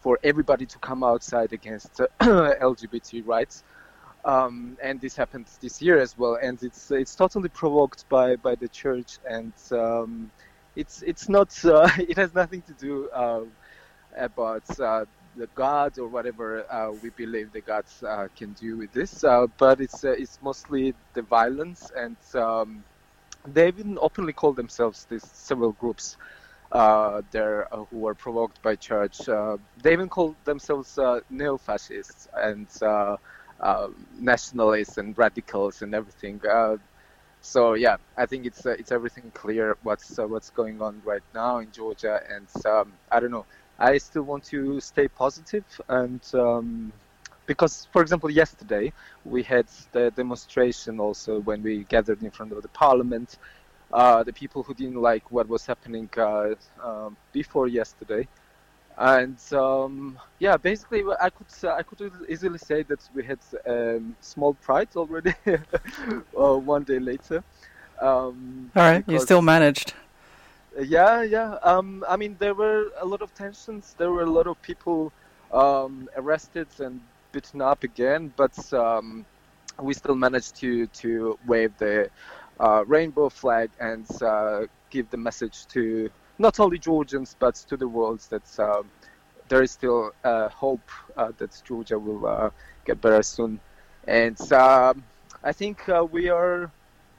[0.00, 3.62] for everybody to come outside against LGBT rights.
[4.24, 8.54] Um, and this happened this year as well, and it's it's totally provoked by, by
[8.54, 10.30] the church, and um,
[10.76, 13.44] it's it's not uh, it has nothing to do uh,
[14.16, 18.92] about uh, the gods or whatever uh, we believe the gods uh, can do with
[18.92, 22.84] this, uh, but it's uh, it's mostly the violence, and um,
[23.48, 26.16] they even openly call themselves these several groups
[26.72, 29.18] uh, there uh, who were provoked by church.
[29.82, 30.98] They even call themselves
[31.30, 32.68] neo-fascists and
[34.18, 36.40] nationalists and radicals and everything.
[37.40, 41.72] So yeah, I think it's it's everything clear what's what's going on right now in
[41.72, 43.46] Georgia, and um, I don't know.
[43.80, 46.20] I still want to stay positive and.
[46.34, 46.92] Um,
[47.50, 48.92] because, for example, yesterday
[49.24, 53.38] we had the demonstration also when we gathered in front of the parliament.
[53.92, 58.28] Uh, the people who didn't like what was happening uh, um, before yesterday,
[58.98, 64.54] and um, yeah, basically I could I could easily say that we had um, small
[64.54, 65.34] pride already
[66.38, 67.42] uh, one day later.
[68.00, 69.94] Um, All right, you still managed.
[70.78, 71.54] Yeah, yeah.
[71.62, 73.94] Um, I mean, there were a lot of tensions.
[73.98, 75.12] There were a lot of people
[75.52, 77.00] um, arrested and
[77.32, 79.26] beaten up again, but um,
[79.80, 82.10] we still managed to to wave the
[82.60, 87.88] uh, rainbow flag and uh, give the message to not only Georgians but to the
[87.88, 88.90] world that um,
[89.48, 92.50] there is still uh, hope uh, that Georgia will uh,
[92.84, 93.60] get better soon.
[94.06, 95.04] And um,
[95.42, 96.70] I think uh, we are.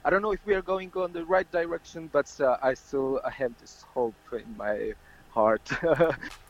[0.04, 3.20] I don't know if we are going on the right direction, but uh, I still
[3.30, 4.92] have this hope in my
[5.28, 5.68] heart.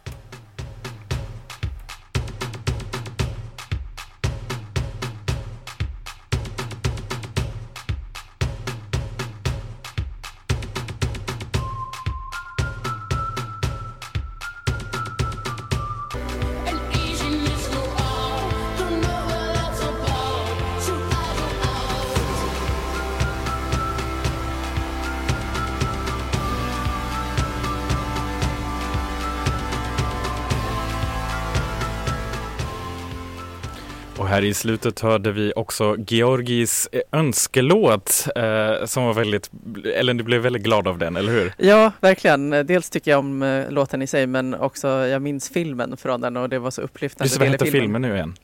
[34.32, 39.50] här i slutet hörde vi också Georgis eh, önskelåt eh, som var väldigt,
[39.94, 41.52] eller du blev väldigt glad av den, eller hur?
[41.56, 42.50] Ja, verkligen.
[42.50, 46.36] Dels tycker jag om eh, låten i sig men också jag minns filmen från den
[46.36, 47.24] och det var så upplyftande.
[47.24, 48.34] Just vad i heter filmen nu igen?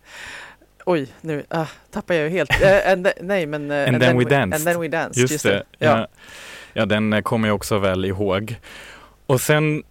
[0.86, 2.62] Oj, nu ah, tappar jag ju helt.
[2.62, 3.70] Eh, and nej, men...
[3.70, 4.54] eh, And then we danced.
[4.54, 5.30] And then we danced.
[5.30, 5.62] Just, det.
[5.78, 6.08] Ja.
[6.72, 8.56] ja, den kommer jag också väl ihåg.
[9.26, 9.82] Och sen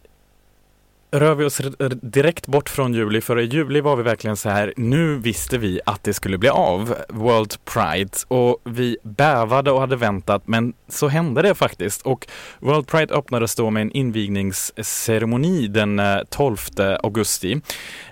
[1.11, 1.61] rör vi oss
[2.01, 5.79] direkt bort från juli, för i juli var vi verkligen så här, nu visste vi
[5.85, 11.07] att det skulle bli av, World Pride, och vi bävade och hade väntat, men så
[11.07, 12.01] hände det faktiskt.
[12.01, 12.27] Och
[12.59, 16.57] World Pride öppnades då med en invigningsceremoni den eh, 12
[17.03, 17.61] augusti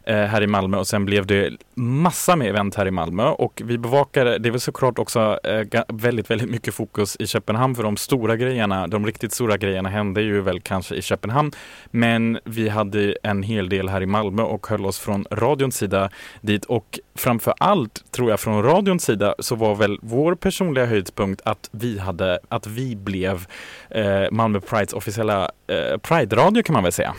[0.07, 3.61] Eh, här i Malmö och sen blev det massa med event här i Malmö och
[3.65, 7.97] vi bevakade, det var såklart också eh, väldigt, väldigt mycket fokus i Köpenhamn för de
[7.97, 11.51] stora grejerna, de riktigt stora grejerna hände ju väl kanske i Köpenhamn
[11.85, 16.09] men vi hade en hel del här i Malmö och höll oss från radions sida
[16.41, 21.41] dit och framför allt tror jag från radions sida så var väl vår personliga höjdpunkt
[21.45, 23.45] att vi hade, att vi blev
[23.89, 27.15] eh, Malmö Prides officiella eh, Pride-radio kan man väl säga.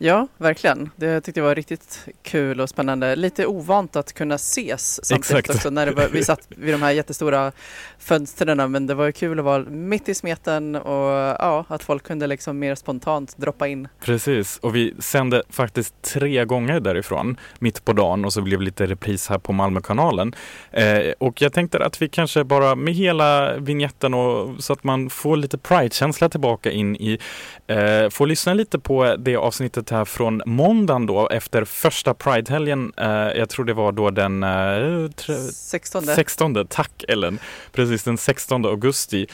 [0.00, 0.90] Ja, verkligen.
[0.96, 3.16] Det tyckte jag var riktigt kul och spännande.
[3.16, 5.56] Lite ovant att kunna ses samtidigt Exakt.
[5.56, 7.52] också när det var, vi satt vid de här jättestora
[7.98, 12.26] fönstren men det var kul att vara mitt i smeten och ja, att folk kunde
[12.26, 13.88] liksom mer spontant droppa in.
[14.00, 18.64] Precis, och vi sände faktiskt tre gånger därifrån mitt på dagen och så blev det
[18.64, 20.34] lite repris här på Malmökanalen.
[20.70, 25.10] Eh, och jag tänkte att vi kanske bara med hela vignetten och så att man
[25.10, 27.18] får lite Pride-känsla tillbaka in i,
[27.66, 32.92] eh, får lyssna lite på det avsnittet här från måndagen då efter första Pride-helgen.
[32.96, 36.02] Eh, jag tror det var då den eh, tre- 16.
[36.02, 37.38] 16, tack Ellen.
[37.72, 39.26] Precis den 16 augusti.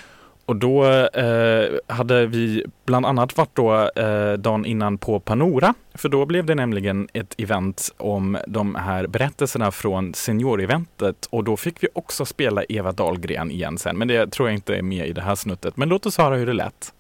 [0.47, 5.75] Och då eh, hade vi bland annat varit då eh, dagen innan på Panora.
[5.95, 11.27] För då blev det nämligen ett event om de här berättelserna från senioreventet.
[11.31, 13.99] Och då fick vi också spela Eva Dahlgren igen sen.
[13.99, 15.77] Men det tror jag inte är med i det här snuttet.
[15.77, 16.93] Men låt oss höra hur det lät.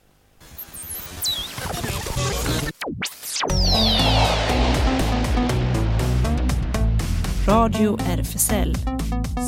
[7.46, 8.74] Radio RFSL.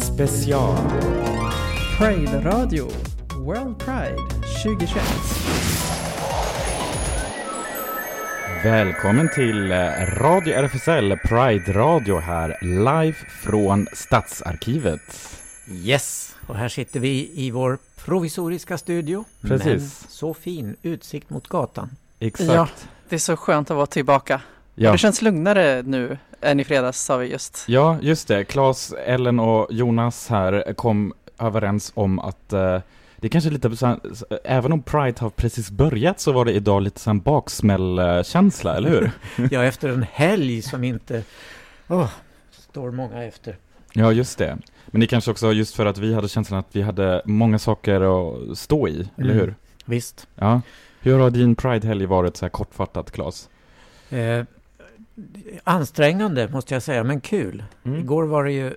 [0.03, 0.77] Special.
[1.99, 2.89] Pride Radio,
[3.39, 4.19] World Pride
[4.63, 5.03] 2021.
[8.65, 9.77] Välkommen till eh,
[10.17, 15.01] Radio RFSL Pride Radio här live från Stadsarkivet.
[15.69, 19.25] Yes, och här sitter vi i vår provisoriska studio.
[19.41, 19.67] Precis.
[19.67, 21.91] Men så fin utsikt mot gatan.
[22.21, 22.51] Exakt.
[22.51, 22.69] Ja,
[23.09, 24.41] det är så skönt att vara tillbaka.
[24.75, 24.93] Ja.
[24.93, 27.65] Det känns lugnare nu än i fredags sa vi just.
[27.69, 28.45] Ja, just det.
[28.45, 32.81] Claes, Ellen och Jonas här kom överens om att eh,
[33.17, 33.97] det är kanske lite, så
[34.45, 38.77] även om Pride har precis börjat så var det idag lite så här en baksmällkänsla,
[38.77, 39.11] eller hur?
[39.51, 41.23] Ja, efter en helg som inte
[41.89, 42.09] åh,
[42.51, 43.57] står många efter.
[43.93, 44.59] ja, just det.
[44.87, 48.01] Men det kanske också just för att vi hade känslan att vi hade många saker
[48.51, 49.37] att stå i, eller Mm.
[49.45, 49.55] hur?
[49.85, 50.27] Visst.
[50.35, 50.61] Ja.
[51.07, 53.49] Hur har din Pride-helg varit så här kortfattat, Claes?
[54.11, 54.45] Eh,
[55.65, 57.65] ansträngande måste jag säga, men kul.
[57.85, 58.01] Mm.
[58.01, 58.75] Igår var det ju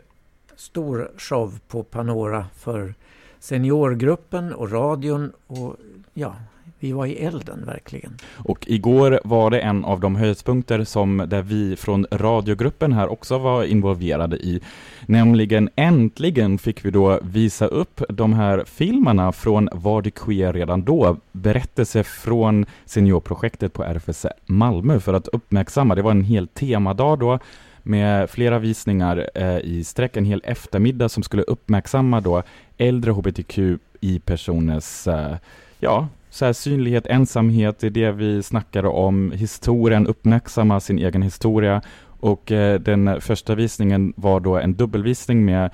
[0.56, 2.94] stor show på Panora för
[3.40, 5.76] seniorgruppen och radion och
[6.14, 6.36] ja,
[6.80, 8.18] vi var i elden verkligen.
[8.36, 13.38] Och igår var det en av de höjdpunkter som där vi från radiogruppen här också
[13.38, 14.62] var involverade i.
[15.06, 20.84] Nämligen äntligen fick vi då visa upp de här filmerna från Var det queer redan
[20.84, 21.18] då?
[21.32, 25.96] Berättelse från seniorprojektet på RFSL Malmö för att uppmärksamma.
[25.96, 27.40] Det var en hel temadag då
[27.84, 32.44] med flera visningar eh, i sträck, en hel eftermiddag som skulle uppmärksamma då
[32.78, 35.36] äldre hbtqi-personers eh,
[35.80, 41.22] ja, så här synlighet, ensamhet, det är det vi snackade om, historien, uppmärksamma sin egen
[41.22, 41.82] historia
[42.20, 45.66] och eh, den första visningen var då en dubbelvisning med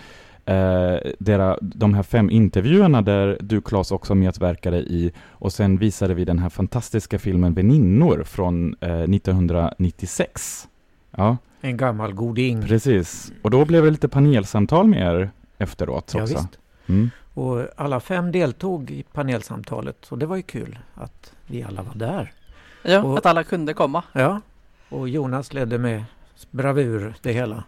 [0.45, 6.13] eh, dera, de här fem intervjuerna där du Claes också medverkade i och sen visade
[6.13, 9.05] vi den här fantastiska filmen Väninnor från eh,
[9.69, 10.67] 1996.
[11.17, 12.61] Ja, En gammal goding.
[12.61, 13.31] precis.
[13.41, 16.33] Och då blev det lite panelsamtal med er efteråt Ja, också.
[16.35, 16.59] visst.
[16.87, 17.09] Mm.
[17.35, 21.95] Och alla fem deltog i panelsamtalet och det var ju kul att vi alla var
[21.95, 22.31] där.
[22.83, 24.03] Ja, Och- att alla kunde komma.
[24.13, 24.41] Ja,
[24.89, 26.03] och Jonas ledde med
[26.51, 27.63] bravur det hela.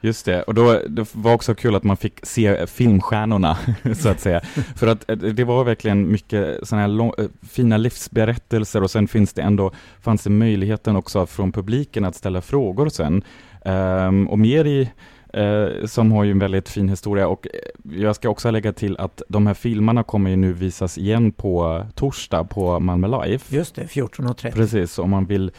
[0.00, 3.58] Just det, och då, det var också kul att man fick se filmstjärnorna,
[3.96, 4.40] så att säga.
[4.76, 9.08] För att eh, det var verkligen mycket sådana här lång, eh, fina livsberättelser och sen
[9.08, 9.70] finns det ändå,
[10.00, 13.22] fanns det möjligheten också från publiken att ställa frågor sen.
[13.64, 14.90] Ehm, och mer i
[15.36, 18.96] eh, som har ju en väldigt fin historia och eh, jag ska också lägga till
[18.96, 23.40] att de här filmerna kommer ju nu visas igen på torsdag på Malmö Live.
[23.48, 24.52] Just det, 14.30.
[24.52, 25.50] Precis, om man vill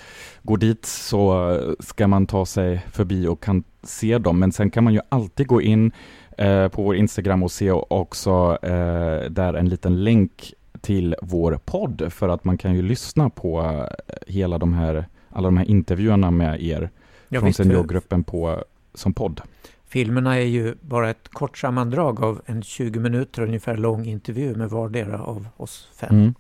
[0.44, 4.84] gå dit så ska man ta sig förbi och kan se dem, men sen kan
[4.84, 5.92] man ju alltid gå in
[6.38, 12.08] eh, på vår Instagram och se också eh, där en liten länk till vår podd
[12.10, 13.62] för att man kan ju lyssna på
[14.08, 16.90] eh, hela de här, alla de här intervjuerna med er
[17.30, 18.64] Ja, från visst, seniorgruppen på,
[18.98, 19.41] som podd.
[19.89, 24.70] filmerna är ju bara ett kort sammandrag av en 20 minuter ungefär lång intervju med
[24.70, 26.10] vardera av oss fem.
[26.16, 26.34] Mm.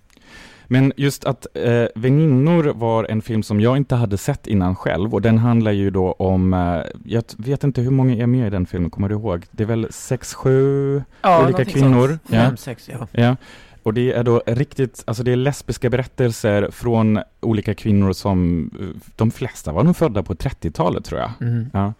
[0.69, 5.13] Men just att eh, Väninnor var en film som jag inte hade sett innan själv
[5.13, 8.49] och den handlar ju då om, eh, jag vet inte hur många är med i
[8.49, 9.45] den filmen, kommer du ihåg?
[9.51, 12.07] Det är väl sex, sju Ja, olika kvinnor?
[12.07, 12.21] sånt.
[12.27, 12.41] Ja.
[12.41, 13.07] Fem, sex, ja.
[13.11, 13.35] Ja,
[13.83, 18.85] och det är då riktigt, alltså det är lesbiska berättelser från olika kvinnor som, eh,
[19.15, 21.31] de flesta var nog födda på 30-talet tror jag.
[21.41, 21.69] Mm.
[21.73, 21.93] Ja,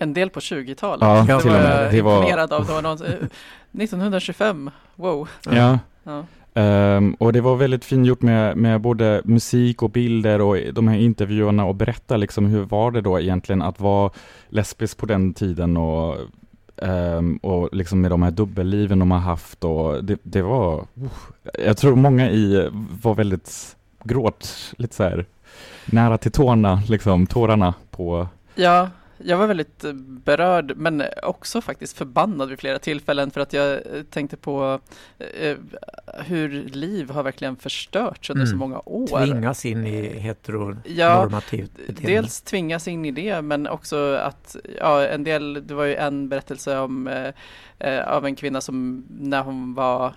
[0.00, 1.02] En del på 20-talet.
[1.08, 1.92] Ja, det till var och med.
[1.92, 2.66] Det var- imponerad av.
[2.66, 3.12] Det var någon, eh,
[3.72, 5.28] 1925, wow.
[5.50, 5.78] ja.
[6.02, 6.24] Ja.
[6.54, 10.96] Ehm, och det var väldigt fingjort med, med både musik och bilder och de här
[10.98, 14.10] intervjuerna och berätta liksom hur var det då egentligen att vara
[14.48, 16.16] lesbisk på den tiden och,
[16.82, 20.86] ehm, och liksom med de här dubbelliven de har haft och det, det var,
[21.64, 22.68] jag tror många i
[23.02, 25.26] var väldigt gråt, lite så här
[25.86, 28.88] nära till tårna, liksom tårarna på Ja,
[29.24, 33.72] jag var väldigt eh, berörd men också faktiskt förbannad vid flera tillfällen för att jag
[33.72, 34.80] eh, tänkte på
[35.18, 35.56] eh,
[36.24, 38.58] hur liv har verkligen förstörts under så Mm.
[38.58, 39.26] många år.
[39.26, 42.02] Tvingas in i Ja, heteronormativt beteende.
[42.12, 46.28] Dels tvingas in i det men också att, ja en del, det var ju en
[46.28, 47.32] berättelse om eh,
[47.78, 50.12] eh, av en kvinna som när hon var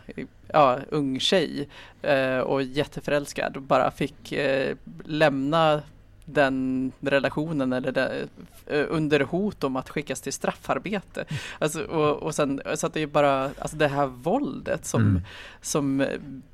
[0.47, 1.69] ja, ung tjej
[2.01, 4.33] eh, och jätteförälskad bara fick
[5.05, 5.81] lämna
[6.26, 8.28] den relationen eller det,
[8.67, 11.26] eh, under hot om att skickas till straffarbete.
[11.59, 15.22] Alltså, och, och sen, så att det är bara alltså det här våldet som, Mm.
[15.61, 16.05] som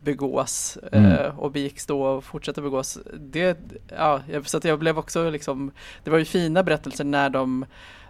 [0.03, 1.11] begås Mm.
[1.11, 2.97] eh, och begicks då och fortsätter begås.
[3.19, 3.57] Det,
[3.97, 5.71] ja, så att jag blev också liksom,
[6.03, 7.65] det var ju fina berättelser när de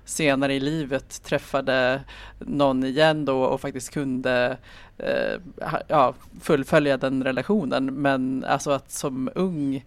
[0.06, 2.02] senare i livet träffade
[2.40, 4.58] någon igen då och faktiskt kunde
[4.98, 5.42] eh,
[5.88, 7.86] ja, fullfölja den relationen.
[7.86, 9.86] Men alltså att som ung,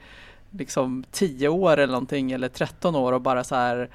[0.51, 3.88] liksom 10 år eller någonting eller 13 år och bara så här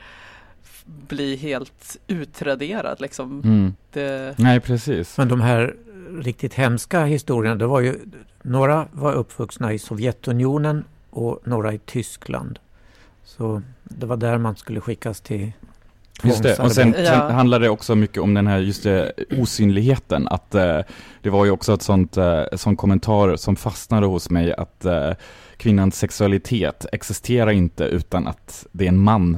[0.85, 3.41] bli helt utraderad liksom.
[3.43, 3.73] mm.
[3.93, 5.17] Det, Nej, precis.
[5.17, 5.75] Men de här
[6.21, 7.99] riktigt hemska historierna, det var ju,
[8.41, 12.59] några var uppvuxna i Sovjetunionen och några i Tyskland.
[13.23, 15.51] Så det var där man skulle skickas till
[16.23, 17.05] Just det, och sen, Ja.
[17.05, 20.79] sen handlar det också mycket om den här just det, osynligheten, att eh,
[21.21, 25.11] det var ju också ett sånt, eh, sån kommentar som fastnade hos mig, att eh,
[25.57, 29.35] kvinnans sexualitet existerar inte utan att det är en man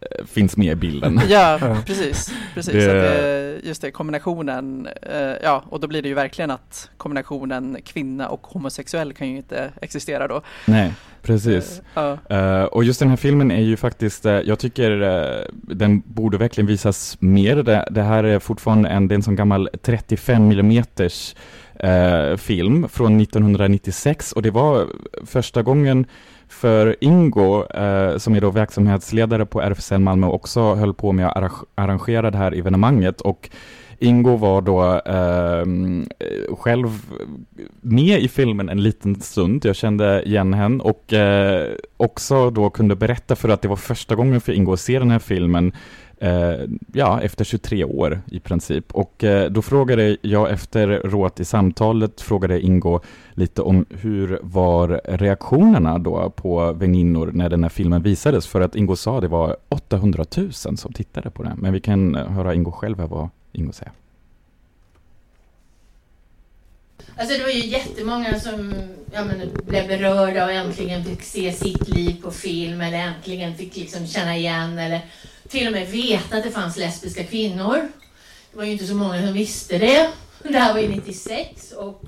[0.00, 1.20] eh, finns med i bilden.
[1.28, 2.32] Ja, precis.
[2.54, 2.72] precis.
[2.74, 7.76] Det- det, just det, kombinationen, eh, ja, och då blir det ju verkligen att kombinationen
[7.84, 10.42] kvinna och homosexuell kan ju inte existera då.
[10.66, 11.82] Nej, precis.
[11.96, 12.66] Eh, ja.
[12.66, 14.90] Och just den här filmen är ju faktiskt, jag tycker
[15.74, 17.56] den borde verkligen visas mer.
[17.56, 21.34] Det, det här är fortfarande en, det är en sån gammal 35 millimeters
[21.78, 24.86] eh, film från 1996 och det var
[25.26, 26.06] första gången
[26.48, 31.52] för Ingo, eh, som är då verksamhetsledare på RFSL Malmö, också höll på med att
[31.74, 33.20] arrangera det här evenemanget.
[33.20, 33.50] Och
[33.98, 35.64] Ingo var då eh,
[36.56, 36.88] själv
[37.80, 42.96] med i filmen en liten stund, jag kände igen henne och eh, också då kunde
[42.96, 45.72] berätta för att det var första gången för Ingo att se den här filmen
[46.20, 46.54] eh,
[46.92, 48.94] ja, efter 23 år i princip.
[48.94, 53.00] Och eh, då frågade jag efter råt i samtalet, frågade Ingo
[53.32, 58.46] lite om hur var reaktionerna då på väninnor när den här filmen visades?
[58.46, 61.58] För att Ingo sa det var 800 000 som tittade på den.
[61.58, 63.28] Men vi kan höra Ingo själv här vad
[63.58, 63.92] Ingo säga.
[67.16, 68.74] Alltså det var ju jättemånga som
[69.12, 73.76] ja, men, blev berörda och äntligen fick se sitt liv på film eller äntligen fick
[73.76, 75.00] liksom känna igen eller
[75.48, 77.88] till och med veta att det fanns lesbiska kvinnor.
[78.50, 80.10] Det var ju inte så många som visste det.
[80.42, 82.02] Det här var ju 96 och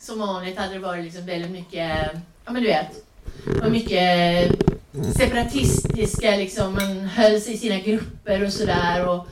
[0.00, 2.10] som vanligt hade det varit liksom väldigt mycket,
[2.44, 3.04] ja men du vet,
[3.44, 4.52] det var mycket
[5.16, 9.26] separatistiska liksom, man höll sig i sina grupper och sådär och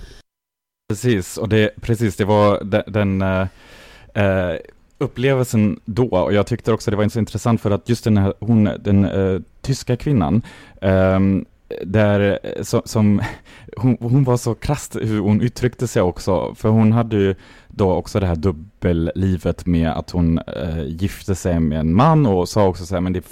[0.91, 4.57] Precis, och det, precis, det var den, den uh,
[4.99, 8.35] upplevelsen då, och jag tyckte också det var så intressant för att just den här,
[8.41, 10.43] hon, den uh, tyska kvinnan,
[10.81, 11.45] um,
[11.85, 13.23] där, eh, som, som,
[13.77, 17.35] hon, hon var så krasst hur hon uttryckte sig också, för hon hade ju
[17.71, 22.49] då också det här dubbellivet med att hon eh, gifte sig med en man och
[22.49, 23.25] sa också så här, men det,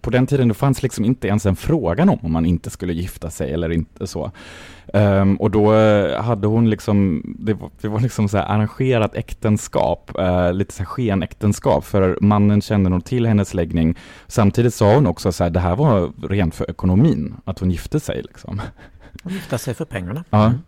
[0.00, 2.92] på den tiden det fanns liksom inte ens en frågan om om man inte skulle
[2.92, 4.32] gifta sig eller inte så.
[4.94, 9.14] Um, och då uh, hade hon liksom, det var, det var liksom så här arrangerat
[9.14, 13.94] äktenskap, uh, lite så här skenäktenskap, för mannen kände nog till hennes läggning.
[14.26, 18.00] Samtidigt sa hon också så här, det här var rent för ekonomin, att hon gifte
[18.00, 18.60] sig liksom.
[19.22, 20.24] Hon gifte sig för pengarna.
[20.30, 20.46] Ja.
[20.46, 20.58] Mm.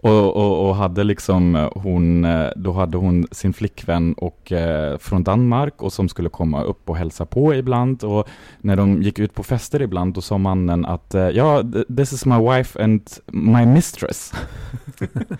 [0.00, 4.98] Och, och, och, hade liksom eh, hon, eh, då hade hon sin flickvän och, eh,
[4.98, 8.28] från Danmark och som skulle komma upp och hälsa på ibland och
[8.58, 11.62] när de gick ut på fester ibland då sa mannen att eh, ja,
[11.96, 14.32] this is my wife and my mistress.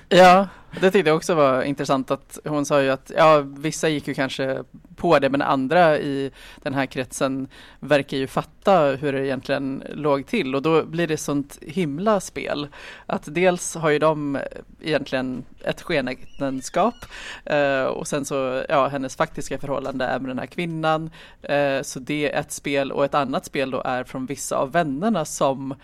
[0.09, 0.49] ja,
[0.81, 4.15] det tyckte jag också var intressant att hon sa ju att ja, vissa gick ju
[4.15, 4.65] kanske
[4.97, 6.31] på det men andra i
[6.63, 7.49] den här kretsen
[7.81, 12.69] verkar ju fatta hur det egentligen låg till och då blir det sånt himla spel.
[13.07, 14.39] Att dels har ju de
[14.81, 16.95] egentligen ett skenäktenskap
[17.45, 21.11] eh, och sen så ja, hennes faktiska förhållande är med den här kvinnan.
[21.43, 24.73] Eh, så det är ett spel och ett annat spel då är från vissa av
[24.73, 25.75] vännerna som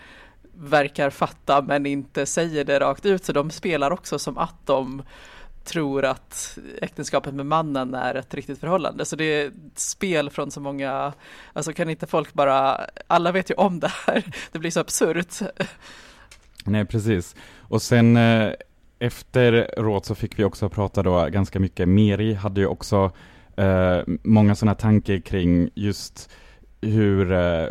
[0.57, 5.03] verkar fatta men inte säger det rakt ut så de spelar också som att de
[5.65, 9.05] tror att äktenskapet med mannen är ett riktigt förhållande.
[9.05, 11.13] Så det är ett spel från så många,
[11.53, 15.39] alltså kan inte folk bara, alla vet ju om det här, det blir så absurt.
[16.65, 17.35] Nej, precis.
[17.59, 18.53] Och sen eh,
[18.99, 23.11] efteråt så fick vi också prata då ganska mycket, Meri hade ju också
[23.55, 26.29] eh, många sådana tankar kring just
[26.81, 27.67] hur eh,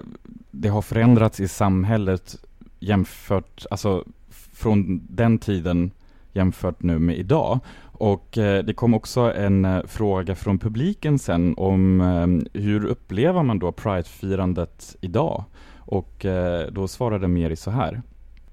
[0.50, 2.36] det har förändrats i samhället
[2.84, 4.04] jämfört, alltså
[4.52, 5.90] från den tiden
[6.32, 7.60] jämfört nu med idag.
[7.98, 13.42] Och eh, det kom också en eh, fråga från publiken sen om eh, hur upplever
[13.42, 15.44] man då Pride-firandet idag?
[15.78, 18.02] Och eh, då svarade Meri så här.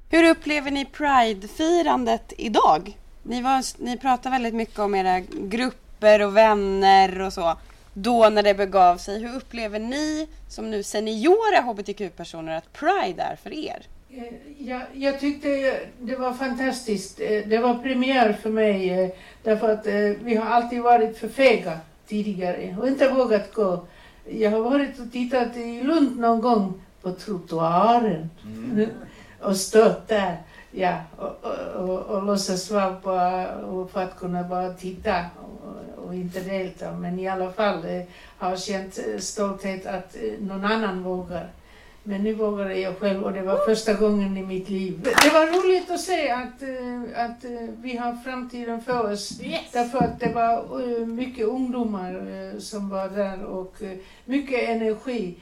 [0.10, 2.98] Hur upplever ni Pride-firandet idag?
[3.24, 7.56] Ni, var, ni pratar väldigt mycket om era grupper och vänner och så.
[7.94, 13.36] Då när det begav sig, hur upplever ni som nu seniora hbtq-personer att Pride är
[13.36, 13.86] för er?
[14.14, 17.20] Eh, jag, jag tyckte det var fantastiskt.
[17.20, 19.09] Eh, det var premiär för mig eh,
[19.43, 19.86] därför att
[20.24, 23.86] vi har alltid varit för fega tidigare och inte vågat gå.
[24.30, 28.89] Jag har varit och tittat i Lund någon gång på trottoaren mm.
[29.41, 30.38] och stått där
[30.72, 33.47] ja, och, och, och, och låtsas vara bara
[33.88, 36.91] för att kunna bara titta och, och inte delta.
[36.91, 37.86] Men i alla fall
[38.38, 41.49] har känt stolthet att någon annan vågar.
[42.04, 45.02] Men nu vågade jag själv och det var första gången i mitt liv.
[45.04, 49.41] Det var roligt att se att, eh, att eh, vi har framtiden för oss.
[49.43, 49.72] Yes.
[49.74, 53.76] Därför att det var eh, mycket ungdomar som var där och
[54.26, 55.36] mycket energi.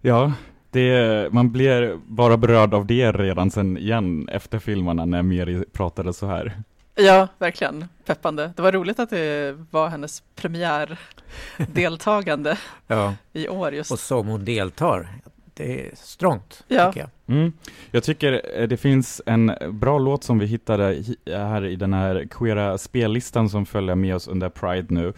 [0.00, 0.32] Ja,
[0.70, 6.12] det, man blir bara berörd av det redan sen igen efter filmerna när Meri pratade
[6.12, 6.62] så här.
[6.94, 7.88] Ja, verkligen.
[8.04, 8.52] Peppande.
[8.56, 13.14] Det var roligt att det var hennes premiärdeltagande ja.
[13.32, 13.92] i år just.
[13.92, 15.08] Och som hon deltar.
[15.54, 16.92] Det är strångt, ja.
[16.92, 17.10] tycker jag.
[17.36, 17.52] Mm.
[17.90, 22.26] Jag tycker eh, det finns en bra låt som vi hittade här i den här
[22.30, 25.12] queera spellistan som följer med oss under Pride nu.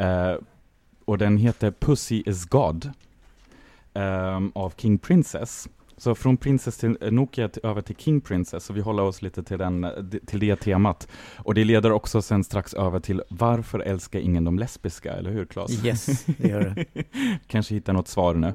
[0.00, 0.36] Uh,
[1.04, 2.90] och den heter Pussy is God
[3.92, 5.68] um, av King Princess.
[5.96, 9.42] Så från Princess till Nokia till, över till King Princess, så vi håller oss lite
[9.42, 9.90] till, den, eh,
[10.26, 11.08] till det temat.
[11.36, 15.44] Och det leder också sen strax över till Varför älskar ingen de lesbiska, eller hur
[15.44, 15.84] Claes?
[15.84, 17.04] Yes, det gör det.
[17.46, 18.52] Kanske hitta något svar nu.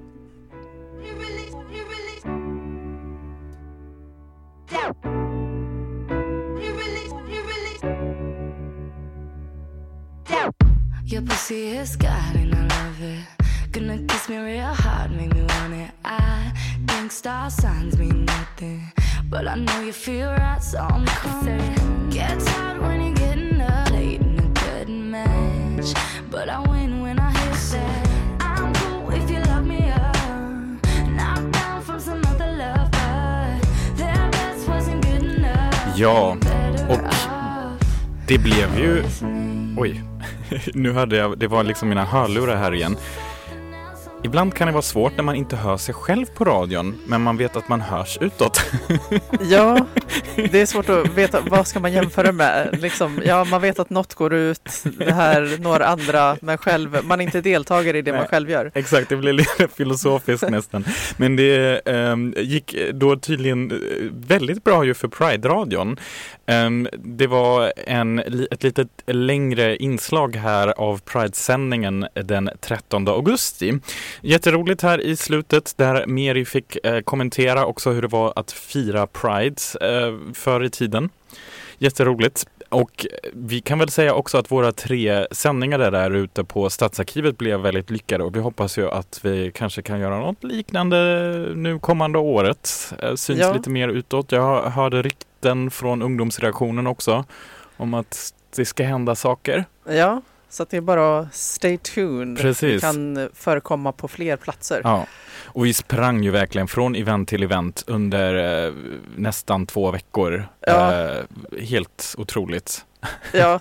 [11.11, 13.38] Your pussy is God and I love it
[13.71, 15.91] Gonna kiss me real hard, make me want it.
[16.03, 16.51] I
[16.87, 18.81] think star signs mean nothing,
[19.29, 22.09] but I know you feel right, so I'm coming.
[22.09, 25.93] Gets hard when you're getting up late in a good match,
[26.31, 28.07] but I win when I hit that.
[28.41, 30.15] I'm cool if you love me up,
[31.11, 33.61] knocked down from some other love, but
[33.97, 35.95] their best wasn't good enough.
[35.95, 36.37] Ja,
[36.89, 36.99] och
[38.27, 39.03] det blev ju...
[39.77, 40.03] Oj,
[40.73, 42.97] nu hade jag, det var liksom mina hörlurar här igen.
[44.23, 47.37] Ibland kan det vara svårt när man inte hör sig själv på radion, men man
[47.37, 48.61] vet att man hörs utåt.
[49.49, 49.85] Ja,
[50.35, 52.79] det är svårt att veta vad ska man jämföra med.
[52.81, 57.21] Liksom, ja, man vet att något går ut, det här når andra, men själv, man
[57.21, 58.71] är inte deltagare i det Nej, man själv gör.
[58.75, 60.85] Exakt, det blir lite filosofiskt nästan.
[61.17, 63.77] Men det um, gick då tydligen eh,
[64.11, 65.97] väldigt bra ju för Pride-radion.
[66.47, 68.19] Um, det var en,
[68.51, 73.79] ett litet längre inslag här av Pride-sändningen den 13 augusti.
[74.21, 79.07] Jätteroligt här i slutet där Meri fick eh, kommentera också hur det var att fira
[79.07, 81.09] Pride eh, förr i tiden.
[81.77, 82.45] Jätteroligt.
[82.69, 87.59] och vi kan väl säga också att våra tre sändningar där ute på Stadsarkivet blev
[87.59, 90.97] väldigt lyckade och vi hoppas ju att vi kanske kan göra något liknande
[91.55, 92.93] nu kommande året.
[93.03, 93.53] Eh, Syns Ja.
[93.53, 94.31] lite mer utåt.
[94.31, 97.25] Jag hörde rykten från ungdomsredaktionen också
[97.77, 99.65] om att det ska hända saker.
[99.89, 102.37] Ja, så att det är bara stay tuned.
[102.37, 102.81] Precis.
[102.81, 104.81] Det kan förekomma på fler platser.
[104.83, 105.05] Ja,
[105.45, 108.73] och vi sprang ju verkligen från event till event under eh,
[109.15, 110.47] nästan två veckor.
[110.59, 110.93] Ja.
[110.93, 111.23] Eh,
[111.61, 112.85] helt otroligt.
[113.33, 113.59] Ja,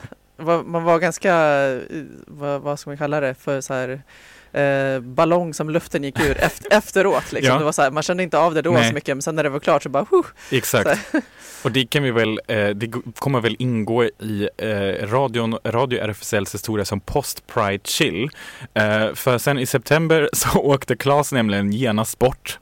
[0.65, 1.35] man var ganska,
[1.69, 1.81] eh,
[2.27, 4.03] vad, vad ska man kalla det, för så här
[4.53, 7.33] eh, ballong som luften gick ur efter, efteråt.
[7.33, 7.53] Liksom.
[7.53, 7.59] Ja.
[7.59, 8.89] Det var så här, man kände inte av det då Nej.
[8.89, 11.01] så mycket men sen när det var klart så bara huh, Exakt.
[11.63, 16.55] Och det kan vi väl, eh, det kommer väl ingå i eh, radion, Radio RFSLs
[16.55, 18.31] historia som post-Pride chill.
[18.75, 22.59] Eh, för sen i september så åkte Claes nämligen genast bort.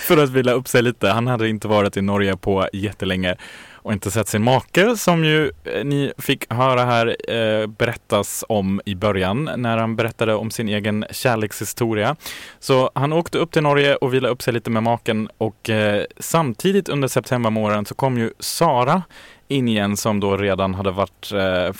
[0.00, 1.08] för att vila upp sig lite.
[1.08, 3.36] Han hade inte varit i Norge på jättelänge
[3.84, 8.80] och inte sett sin make som ju eh, ni fick höra här eh, berättas om
[8.84, 12.16] i början när han berättade om sin egen kärlekshistoria.
[12.58, 16.04] Så han åkte upp till Norge och vilade upp sig lite med maken och eh,
[16.18, 19.02] samtidigt under septembermånaden så kom ju Sara
[19.48, 21.74] in igen som då redan hade varit eh,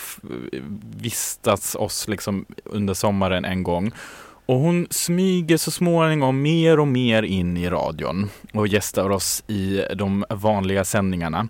[0.97, 3.91] vistats oss liksom under sommaren en gång.
[4.45, 9.81] Och hon smyger så småningom mer och mer in i radion och gästar oss i
[9.95, 11.47] de vanliga sändningarna.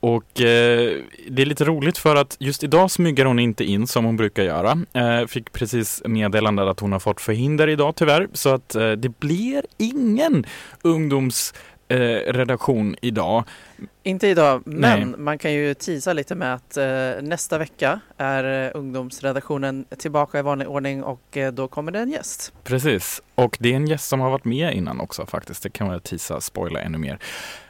[0.00, 0.96] Och eh,
[1.28, 4.42] det är lite roligt för att just idag smyger hon inte in som hon brukar
[4.42, 4.78] göra.
[4.92, 8.28] Eh, fick precis meddelande att hon har fått förhinder idag tyvärr.
[8.32, 10.46] Så att eh, det blir ingen
[10.82, 11.54] ungdoms
[11.90, 13.44] eh, redaktion idag.
[14.02, 15.18] Inte idag, men Nej.
[15.18, 20.42] man kan ju teasa lite med att eh, nästa vecka är eh, ungdomsredaktionen tillbaka i
[20.42, 22.52] vanlig ordning och eh, då kommer det en gäst.
[22.64, 25.62] Precis, och det är en gäst som har varit med innan också faktiskt.
[25.62, 27.18] Det kan man tisa, spoila ännu mer.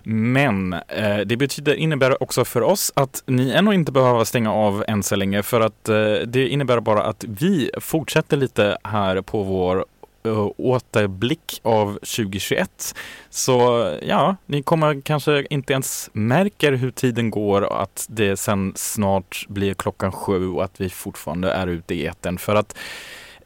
[0.03, 4.85] Men eh, det betyder, innebär också för oss att ni ännu inte behöver stänga av
[4.89, 5.85] än så länge för att
[6.27, 9.85] det innebär bara att vi fortsätter lite här på vår
[10.27, 12.95] uh, återblick av 2021.
[13.31, 18.73] Så ja, ni kommer kanske inte ens märker hur tiden går och att det sen
[18.77, 22.77] snart blir klockan sju och att vi fortfarande är ute i etern för att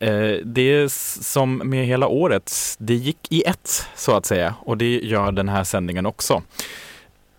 [0.01, 0.89] Eh, det är
[1.23, 5.49] som med hela året, det gick i ett så att säga och det gör den
[5.49, 6.43] här sändningen också.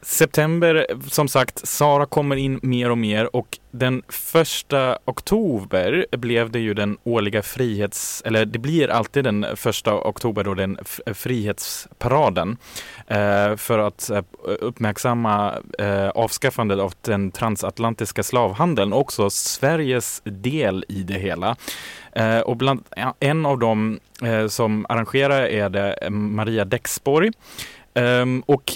[0.06, 6.60] September, som sagt, Sara kommer in mer och mer och den första oktober blev det
[6.60, 10.78] ju den årliga frihets, eller det blir alltid den första oktober då den
[11.14, 12.58] frihetsparaden
[13.08, 20.86] eh, för att eh, uppmärksamma eh, avskaffandet av den transatlantiska slavhandeln och också Sveriges del
[20.88, 21.56] i det hela.
[22.12, 22.84] Eh, och bland,
[23.20, 27.32] en av dem eh, som arrangerar är det Maria Dexborg.
[27.98, 28.74] Um, och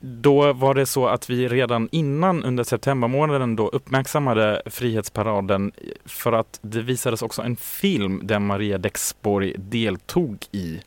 [0.00, 6.32] då var det så att vi redan innan under septembermånaden då uppmärksammade Frihetsparaden eh, för
[6.32, 10.80] att det visades också en film där Maria Dexborg deltog i.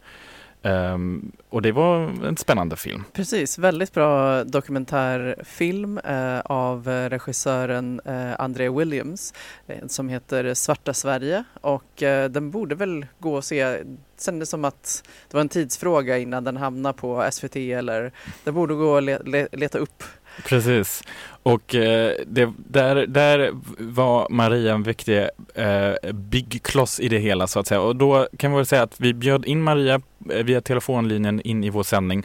[0.64, 3.04] Ehm, och det var en spännande film.
[3.14, 9.34] Precis, väldigt bra dokumentärfilm eh, av regissören eh, André Williams
[9.68, 13.84] eh, som heter Svarta Sverige och eh, den borde väl gå att se.
[14.18, 18.12] Sen det som att det var en tidsfråga innan den hamnar på SVT eller
[18.44, 20.04] det borde gå att le, leta upp.
[20.46, 21.04] Precis.
[21.44, 27.60] Och eh, det, där, där var Maria en viktig eh, kloss i det hela så
[27.60, 27.82] att säga.
[27.82, 31.64] Och då kan vi väl säga att vi bjöd in Maria eh, via telefonlinjen in
[31.64, 32.24] i vår sändning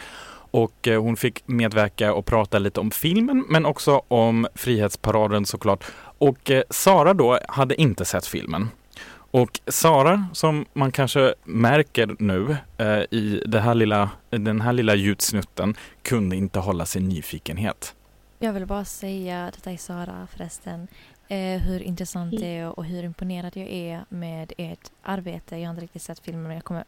[0.51, 5.85] och eh, hon fick medverka och prata lite om filmen men också om Frihetsparaden såklart.
[6.19, 8.69] Och eh, Sara då hade inte sett filmen.
[9.31, 14.95] Och Sara, som man kanske märker nu eh, i det här lilla, den här lilla
[14.95, 17.95] ljudsnutten, kunde inte hålla sin nyfikenhet.
[18.41, 20.89] Jag vill bara säga, detta är Sara förresten,
[21.29, 25.57] eh, hur intressant det är och hur imponerad jag är med ert arbete.
[25.57, 26.85] Jag har inte riktigt sett filmen men jag kommer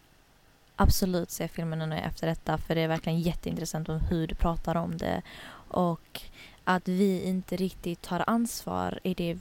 [0.77, 4.77] absolut se filmen nu efter detta för det är verkligen jätteintressant om hur du pratar
[4.77, 5.23] om det
[5.69, 6.23] och
[6.65, 9.39] att vi inte riktigt tar ansvar i det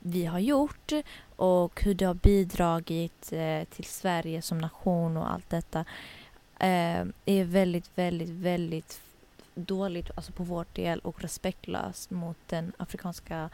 [0.00, 0.92] vi har gjort
[1.36, 5.80] och hur det har bidragit eh, till Sverige som nation och allt detta
[6.58, 9.00] eh, är väldigt, väldigt, väldigt
[9.64, 13.50] dåligt alltså på vår del och respektlöst mot den afrikanska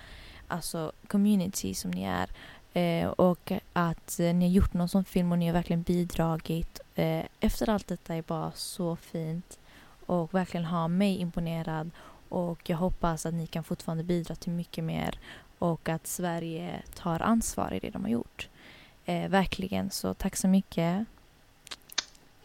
[0.49, 2.31] alltså community som ni är.
[2.73, 6.81] Eh, och att eh, ni har gjort någon sån film och ni har verkligen bidragit.
[6.95, 9.59] Eh, efter allt detta är bara så fint
[10.07, 11.91] och verkligen har mig imponerad
[12.29, 15.19] och jag hoppas att ni kan fortfarande bidra till mycket mer
[15.59, 18.49] och att Sverige tar ansvar i det de har gjort.
[19.05, 21.07] Eh, verkligen, så tack så mycket.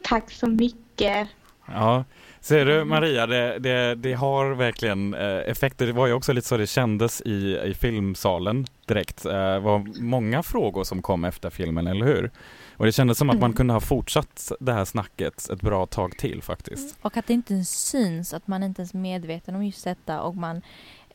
[0.01, 1.29] Tack så mycket.
[1.73, 2.03] Ja,
[2.39, 5.85] ser du Maria, det, det, det har verkligen eh, effekter.
[5.87, 9.25] Det var ju också lite så det kändes i, i filmsalen direkt.
[9.25, 12.31] Eh, Det var många frågor som kom efter filmen, eller hur?
[12.77, 13.55] Och det kändes som att man Mm.
[13.57, 16.97] kunde ha fortsatt det här snacket ett bra tag till faktiskt.
[17.01, 20.21] Och att det inte ens syns, att man inte ens är medveten om just detta
[20.21, 20.55] och man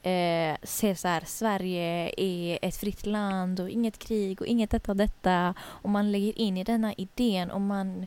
[0.02, 4.92] eh, ser så här, Sverige är ett fritt land och inget krig och inget detta
[4.92, 5.54] och detta.
[5.60, 8.06] Och man lägger in i denna idén och man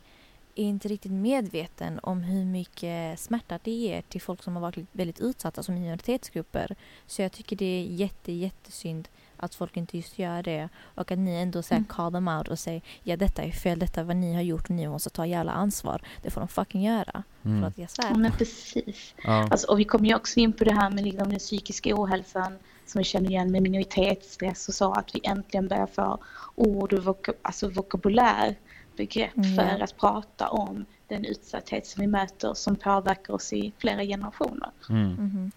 [0.58, 4.86] är inte riktigt medveten om hur mycket smärta det ger till folk som har varit
[4.92, 6.76] väldigt utsatta som minoritetsgrupper.
[7.06, 11.18] Så jag tycker det är jätte, jättesynd att folk inte just gör det och att
[11.18, 11.88] ni ändå säger Mm.
[11.88, 14.64] call them out och säger ja detta är fel, detta är vad ni har gjort
[14.64, 16.02] och ni måste ta jävla ansvar.
[16.22, 17.22] Det får de fucking göra.
[17.44, 17.60] Mm.
[17.60, 18.08] För att jag svär.
[18.10, 19.14] Ja, men precis.
[19.24, 19.48] Ja.
[19.50, 22.58] Alltså, och vi kommer ju också in på det här med liksom den psykiska ohälsan
[22.86, 26.18] som vi känner igen med minoritetsstress och så, att vi äntligen börjar få
[26.54, 28.56] ord och voka, alltså vokabulär,
[28.98, 33.72] begrepp Mm, för att prata om den utsatthet som vi möter som påverkar oss i
[33.78, 34.70] flera generationer.
[34.90, 35.12] Mm.
[35.12, 35.50] Mhm.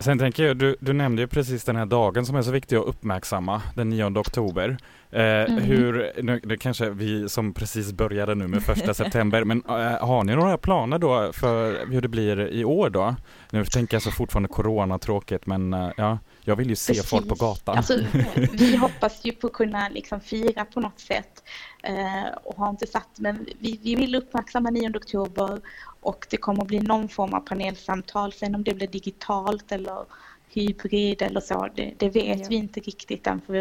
[0.00, 2.76] Sen tänker jag, du, du nämnde ju precis den här dagen som är så viktig
[2.76, 4.76] att uppmärksamma, den 9 oktober.
[5.10, 5.58] Eh, Mm.
[5.58, 10.24] Hur, nu, det kanske vi som precis började nu med första september, men eh, har
[10.24, 13.16] ni några planer då för hur det blir i år då?
[13.50, 16.18] Nu tänker jag så fortfarande corona tråkigt, men eh, ja,
[16.48, 17.10] jag vill ju se Precis.
[17.10, 17.76] folk på gatan.
[17.76, 17.98] Alltså,
[18.52, 21.42] vi hoppas ju på att kunna liksom fira på något sätt
[21.82, 25.60] eh, och har inte satt, men vi, vi vill uppmärksamma 9 oktober
[26.00, 28.32] och det kommer att bli någon form av panelsamtal.
[28.32, 30.04] Sen om det blir digitalt eller
[30.50, 32.46] hybrid eller så, det, det vet Ja.
[32.48, 33.60] vi inte riktigt än för vi,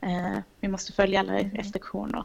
[0.00, 2.24] eh, vi måste följa alla restriktioner.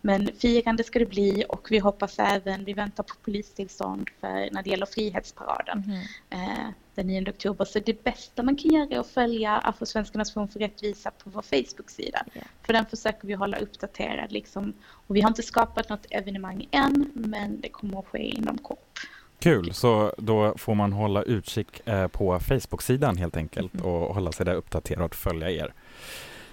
[0.00, 4.62] Men firande ska det bli och vi hoppas även, vi väntar på polistillstånd för när
[4.62, 6.00] det gäller Frihetsparaden Mhm.
[6.30, 6.68] eh,
[6.98, 7.64] den 9 oktober.
[7.64, 11.42] Så det bästa man kan göra är att följa Afrosvenskarnas forum för rättvisa på vår
[11.42, 12.24] Facebook-sida.
[12.66, 14.32] För den försöker vi hålla uppdaterad.
[14.32, 14.72] Liksom.
[15.06, 19.08] Och vi har inte skapat något evenemang än, men det kommer att ske inom kort.
[19.38, 24.46] Kul, så då får man hålla utkik eh, på Facebook-sidan helt enkelt och hålla sig
[24.46, 25.72] där uppdaterad och följa er.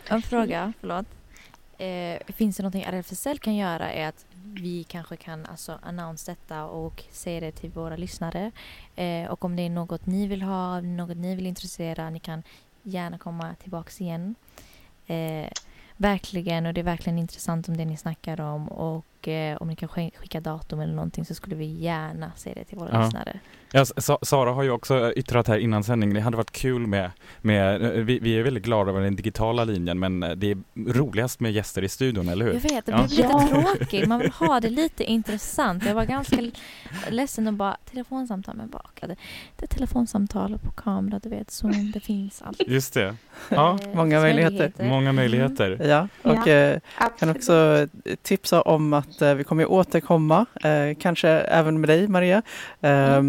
[0.08, 1.06] En fråga, förlåt.
[1.78, 6.66] Eh, finns det någonting RFSL kan göra är att vi kanske kan alltså announce detta
[6.66, 8.52] och säga det till våra lyssnare.
[8.96, 12.44] Eh, och om det är något ni vill ha, något ni vill intressera, ni kan
[12.84, 14.36] gärna komma tillbaks igen.
[15.08, 15.50] Eh,
[15.98, 19.76] verkligen, och det är verkligen intressant om det ni snackar om och eh, om ni
[19.76, 23.06] kan sk- skicka datum eller någonting så skulle vi gärna säga det till våra Ja.
[23.06, 23.40] lyssnare.
[23.76, 27.12] Ja, Sa- Sara har ju också yttrat här innan sändning, det hade varit kul med,
[27.42, 30.58] med eh, vi, vi är väldigt glada över den digitala linjen men eh, det är
[30.94, 32.54] roligast med gäster i studion, eller hur?
[32.54, 33.06] Jag vet, det Ja.
[33.08, 34.08] blir lite tråkigt.
[34.08, 35.86] Man vill ha det lite intressant.
[35.86, 36.38] Jag var ganska
[37.10, 39.00] ledsen och bara telefonsamtal med bak.
[39.02, 39.16] Det,
[39.56, 42.62] det är telefonsamtal på kamera, du vet, Zoom, det finns allt.
[42.68, 43.16] Just det.
[43.50, 43.80] Ja.
[43.84, 44.72] Eh, Många möjligheter.
[44.90, 45.78] Många möjligheter.
[45.84, 46.80] Ja, och Ja, eh,
[47.20, 47.88] kan också
[48.22, 52.42] tipsa om att eh, vi kommer återkomma, eh, kanske även med dig Maria.
[52.82, 53.22] Eh,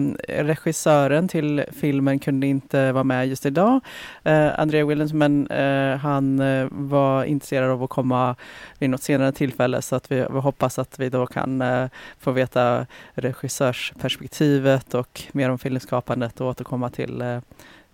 [0.45, 3.81] Regissören till filmen kunde inte vara med just idag,
[4.25, 8.37] eh, Andrea Williams, men eh, han eh, var intresserad av att komma
[8.79, 12.31] vid något senare tillfälle så att vi, vi hoppas att vi då kan eh, få
[12.31, 17.39] veta regissörsperspektivet och mer om filmskapandet och återkomma till eh,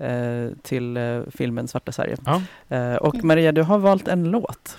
[0.08, 2.16] eh, till filmen Svarta Sverige.
[2.26, 2.98] Ja.
[2.98, 4.76] Och Maria, du har valt en låt.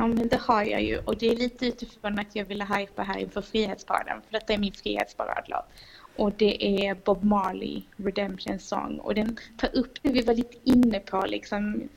[0.00, 0.98] Ja, men det har jag ju.
[0.98, 4.22] Och det är lite utifrån att jag ville hypa här inför Frihetsparaden.
[4.22, 5.64] För detta är min Frihetsparadlåt.
[6.20, 8.98] Och det är Bob Marley, Redemption Song.
[8.98, 11.88] Och den tar upp det vi var lite inne på liksom.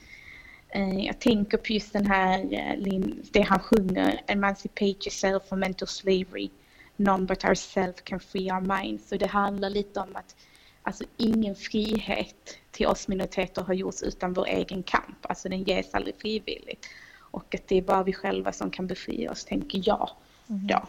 [0.70, 3.00] Eh, jag tänker på just den här, eh,
[3.32, 6.50] det han sjunger, Emancipate yourself from mental slavery.
[6.96, 9.10] None but ourselves can free our minds.
[9.10, 10.36] Så det handlar lite om att
[10.84, 15.18] alltså ingen frihet till oss minoriteter har gjorts utan vår egen kamp.
[15.22, 16.86] Alltså den ges aldrig frivilligt.
[17.20, 20.10] Och att det är bara vi själva som kan befria oss, tänker jag.
[20.48, 20.76] Då.
[20.76, 20.84] Eh,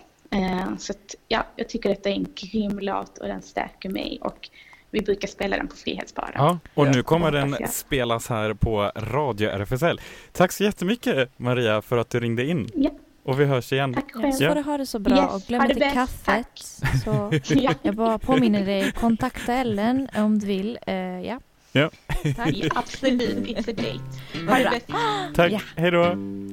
[0.79, 4.19] så att, ja, jag tycker detta är en grym låt och den stärker mig.
[4.23, 4.49] Och
[4.91, 6.35] vi brukar spela den på Frihetsparaden.
[6.37, 10.01] Ja, och nu kommer den spelas här på Radio RFSL.
[10.33, 12.69] Tack så jättemycket Maria för att du ringde in.
[12.75, 12.91] Ja.
[13.23, 13.95] Och vi hörs igen.
[13.95, 16.59] Tack Ja, så får du ha det så bra Yes, och glöm inte kaffet.
[17.05, 17.75] Så Ja.
[17.83, 20.79] jag bara påminner dig, kontakta Ellen om du vill.
[20.87, 21.41] Eh, ja.
[21.73, 21.91] Ja.
[22.37, 22.53] Tack.
[22.57, 24.49] Ja, absolut, it's a date.
[24.51, 24.71] Ha det bra.
[24.71, 24.87] bäst.
[25.35, 25.61] Tack, Ja.
[25.77, 26.03] hej då.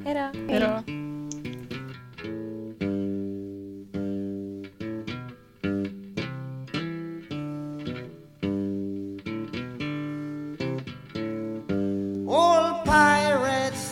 [0.06, 0.54] Hej då.
[0.54, 1.11] Hej då.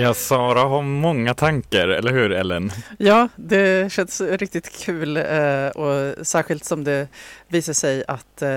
[0.00, 2.72] Ja, Sara har många tankar, eller hur Ellen?
[2.98, 7.08] Ja, det känns riktigt kul eh, och särskilt som det
[7.48, 8.50] visar sig att eh,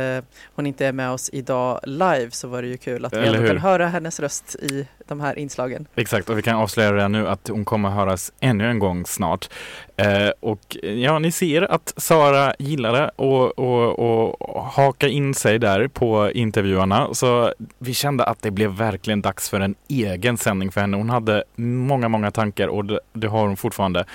[0.55, 3.47] hon inte är med oss idag live så var det ju kul att vi ändå
[3.47, 5.87] kan höra hennes röst i de här inslagen.
[5.95, 9.49] Exakt, och vi kan avslöja redan nu att hon kommer höras ännu en gång snart.
[9.97, 13.99] Eh, och ja, ni ser att Sara gillade och, och,
[14.39, 17.13] och haka in sig där på intervjuerna.
[17.13, 20.97] Så vi kände att det blev verkligen dags för en egen sändning för henne.
[20.97, 24.05] Hon hade många, många tankar och det, det har hon fortfarande.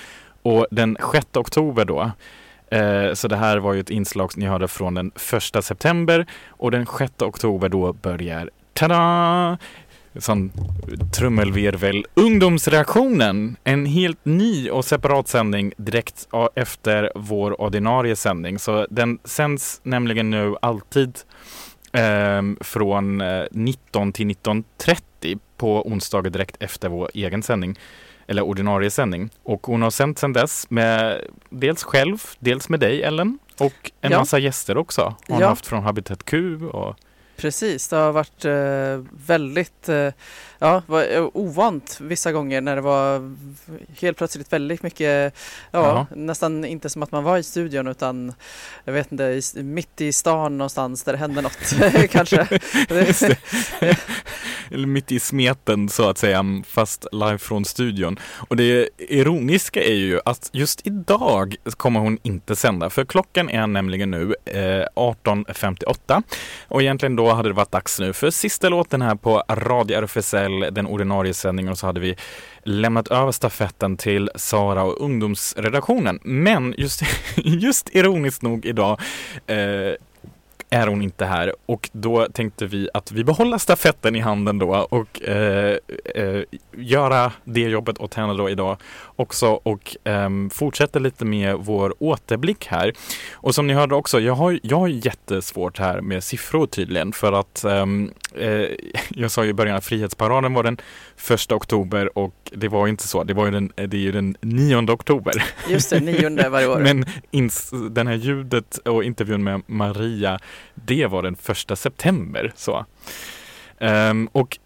[0.43, 2.11] Och den 6 oktober då,
[2.71, 5.13] eh, så det här var ju ett inslag som ni hörde från den
[5.55, 9.59] 1 september och den 6 oktober då börjar, tada!
[10.17, 10.53] Sån
[11.17, 12.07] trummelvirvel.
[12.15, 18.59] Ungdomsreaktionen, en helt ny och separat sändning direkt efter vår ordinarie sändning.
[18.59, 21.19] Så den sänds nämligen nu alltid
[21.93, 27.79] ehm, från eh, 19 till 19.30 på onsdagar direkt efter vår egen sändning
[28.27, 29.31] eller ordinarie sändning.
[29.43, 34.13] Och hon har sänt sedan dess med dels själv, dels med dig Ellen och en
[34.13, 34.19] Ja.
[34.19, 35.15] massa gäster också.
[35.27, 35.49] Hon har Ja.
[35.49, 36.97] haft från Habitat Q och
[37.39, 40.11] Precis, det har varit eh, väldigt eh,
[40.59, 43.35] ja, var, eh, ovant vissa gånger när det var
[44.01, 45.35] helt plötsligt väldigt mycket,
[45.71, 48.33] ja, nästan inte som att man var i studion utan
[48.85, 51.75] jag vet inte, mitt i stan någonstans där det hände något
[52.11, 52.37] kanske.
[54.71, 58.19] Eller mitt i smeten så att säga, fast live från studion.
[58.49, 63.67] Och det ironiska är ju att just idag kommer hon inte sända, för klockan är
[63.67, 66.23] nämligen nu eh, 18.58.
[66.69, 70.75] Och egentligen då hade det varit dags nu för sista låten här på Radio RFSL,
[70.75, 72.17] den ordinarie sändningen, och så hade vi
[72.63, 76.19] lämnat över stafetten till Sara och ungdomsredaktionen.
[76.23, 77.03] Men just,
[77.37, 79.01] just ironiskt nog idag
[79.47, 79.57] eh,
[80.71, 84.87] är hon inte här och då tänkte vi att vi behåller stafetten i handen då
[84.91, 85.77] och eh,
[86.15, 86.43] eh,
[86.77, 88.77] göra det jobbet åt henne då idag
[89.17, 92.93] också och eh, fortsätta lite med vår återblick här.
[93.33, 97.33] Och som ni hörde också, jag har, jag har jättesvårt här med siffror tydligen för
[97.33, 98.69] att ehm, eh,
[99.09, 100.79] jag sa ju i början att Frihetsparaden var den
[101.17, 104.37] första oktober och det var inte så, det var ju den, det är ju den
[104.41, 105.45] 9 oktober.
[105.69, 106.79] Just det, nionde varje år.
[106.83, 110.39] Men ins, den här ljudet och intervjun med Maria,
[110.75, 112.53] det var den första september.
[112.57, 112.87] Så.
[113.79, 114.59] Ehm, och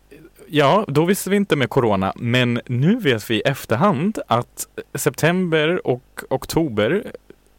[0.47, 5.87] ja, då visste vi inte med corona, men nu vet vi i efterhand att september
[5.87, 7.13] och oktober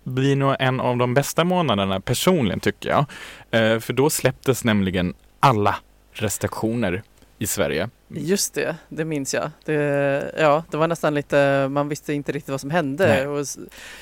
[0.03, 3.05] blir nog en av de bästa månaderna personligen tycker jag.
[3.51, 5.75] Eh, för då släpptes nämligen alla
[6.21, 7.03] restriktioner
[7.43, 7.89] i Sverige.
[8.15, 9.51] Just det, det minns jag.
[9.65, 13.27] Det, ja, det var nästan lite, man visste inte riktigt vad som hände Nej.
[13.27, 13.45] och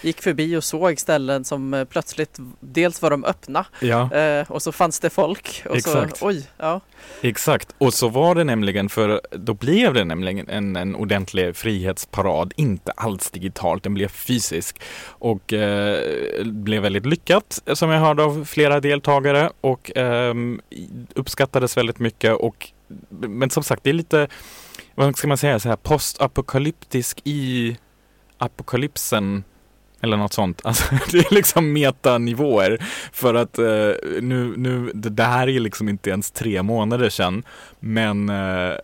[0.02, 4.14] gick förbi och såg ställen som eh, plötsligt, dels var de öppna Ja.
[4.16, 6.18] eh, och så fanns det folk och Exakt.
[6.18, 6.82] så, oj, ja.
[7.22, 12.54] Exakt, och så var det nämligen för då blev det nämligen en, en ordentlig frihetsparad,
[12.56, 15.98] inte alls digitalt, den blev fysisk och eh,
[16.46, 20.62] blev väldigt lyckat som jag hörde av flera deltagare och ehm,
[21.16, 22.72] uppskattades väldigt mycket och
[23.10, 24.28] men som sagt det är lite,
[24.96, 27.78] vad ska man säga, så här postapokalyptisk i
[28.38, 29.44] apokalypsen
[30.02, 30.62] eller något sånt.
[30.66, 32.78] Alltså, det är liksom metanivåer.
[33.12, 37.44] För att eh, nu, nu, det det här är liksom inte ens tre månader sedan.
[37.80, 38.76] Men eh,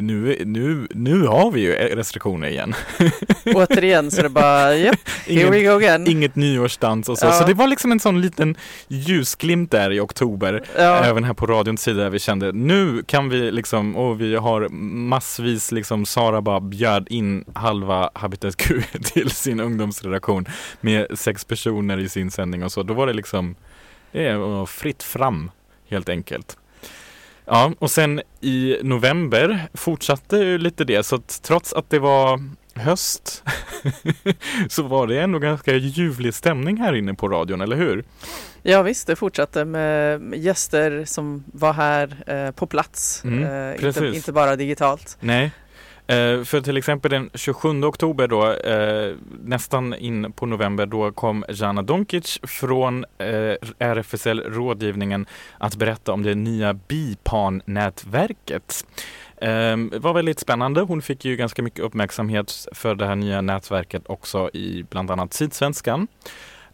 [0.00, 2.74] nu, nu, nu har vi ju restriktioner igen.
[3.54, 6.06] Återigen så det bara, japp, here we go again.
[6.06, 7.26] Inget nyårsdans och så.
[7.26, 7.32] Ja.
[7.32, 8.56] Så det var liksom en sån liten
[8.88, 10.64] ljusglimt där i oktober.
[10.76, 11.04] Ja.
[11.04, 12.08] Även här på radions sida.
[12.08, 14.68] Vi kände nu kan vi liksom, och vi har
[15.08, 20.46] massvis liksom, Sara bara bjöd in halva Habitat Q till sin ungdomsredaktion
[20.80, 22.82] med sex personer i sin sändning och så.
[22.82, 23.54] Då var det liksom,
[24.12, 25.50] det var fritt fram
[25.88, 26.56] helt enkelt.
[27.46, 32.40] Ja, och sen i november fortsatte lite det, så att trots att det var
[32.74, 33.44] höst
[34.68, 38.04] så var det ändå ganska ljuvlig stämning här inne på radion, eller hur?
[38.62, 43.44] Ja visst, det fortsatte med gäster som var här eh, på plats, Mm,
[43.74, 45.16] eh, inte, inte bara digitalt.
[45.20, 45.50] Nej.
[46.06, 51.44] Eh, för till exempel den 27 oktober då, eh, nästan in på november, då kom
[51.48, 55.26] Jana Donkic från eh, RFSL Rådgivningen
[55.58, 58.86] att berätta om det nya BIPAN-nätverket.
[59.40, 60.80] Ehm, det var väldigt spännande.
[60.80, 65.34] Hon fick ju ganska mycket uppmärksamhet för det här nya nätverket också i bland annat
[65.34, 66.08] Sydsvenskan.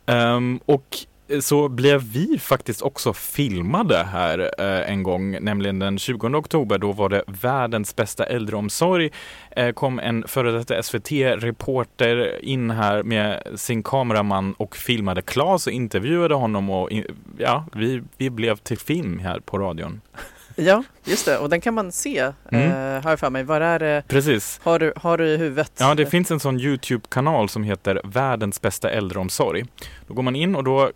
[0.06, 0.98] Ehm, och
[1.40, 6.78] så blev vi faktiskt också filmade här eh, en gång, nämligen den 20 oktober.
[6.78, 9.10] Då var det världens bästa äldreomsorg.
[9.50, 15.72] Eh, kom en före detta SVT-reporter in här med sin kameraman och filmade Claes och
[15.72, 16.90] intervjuade honom och
[17.38, 20.00] ja, vi, vi blev till film här på radion.
[20.56, 21.38] Ja, just det.
[21.38, 22.70] Och den kan man se, mm.
[22.70, 23.44] eh, har jag för mig.
[23.44, 24.02] Var är det?
[24.08, 24.60] Precis.
[24.62, 25.72] Har du, har du i huvudet?
[25.78, 29.64] Ja, det finns en sån Youtube-kanal som heter Världens bästa äldreomsorg.
[30.06, 30.90] Då går man in och då eh,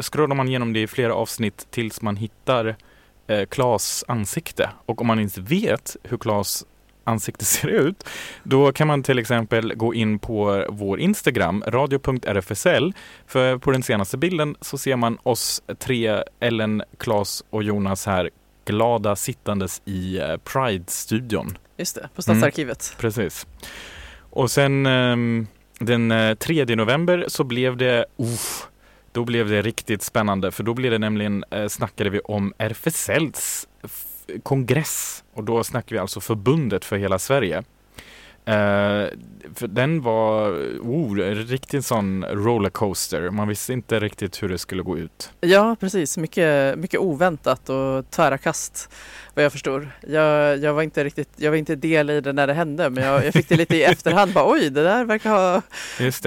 [0.00, 2.76] scrollar man igenom det i flera avsnitt tills man hittar
[3.26, 4.70] eh, Klas ansikte.
[4.86, 6.64] Och om man inte vet hur Klas
[7.04, 8.04] ansikte ser ut,
[8.42, 12.90] då kan man till exempel gå in på vår Instagram, radio.rfsl.
[13.26, 18.30] För på den senaste bilden så ser man oss tre, Ellen, Klas och Jonas här
[18.64, 21.58] glada sittandes i eh, Pride-studion.
[21.76, 22.92] Just det, på Stadsarkivet.
[22.92, 23.46] Mm, precis.
[24.30, 25.46] Och sen um,
[25.78, 28.26] den 3 eh, november så blev det, uh,
[29.16, 33.68] då blev det riktigt spännande för då blev det nämligen, eh, snackade vi om RFSLs
[34.42, 37.58] kongress och då snackar vi alltså förbundet för hela Sverige.
[38.48, 39.06] Uh,
[39.54, 40.50] för den var
[40.80, 43.30] oh, riktigt sån rollercoaster.
[43.30, 45.30] Man visste inte riktigt hur det skulle gå ut.
[45.40, 46.16] Ja, precis.
[46.16, 48.90] Mycket, mycket oväntat och tvära kast
[49.34, 49.90] vad jag förstår.
[50.08, 53.04] Jag, jag, var inte riktigt, jag var inte del i det när det hände men
[53.04, 54.32] jag, jag fick det lite i efterhand.
[54.32, 55.62] Bara, Oj, det där verkar ha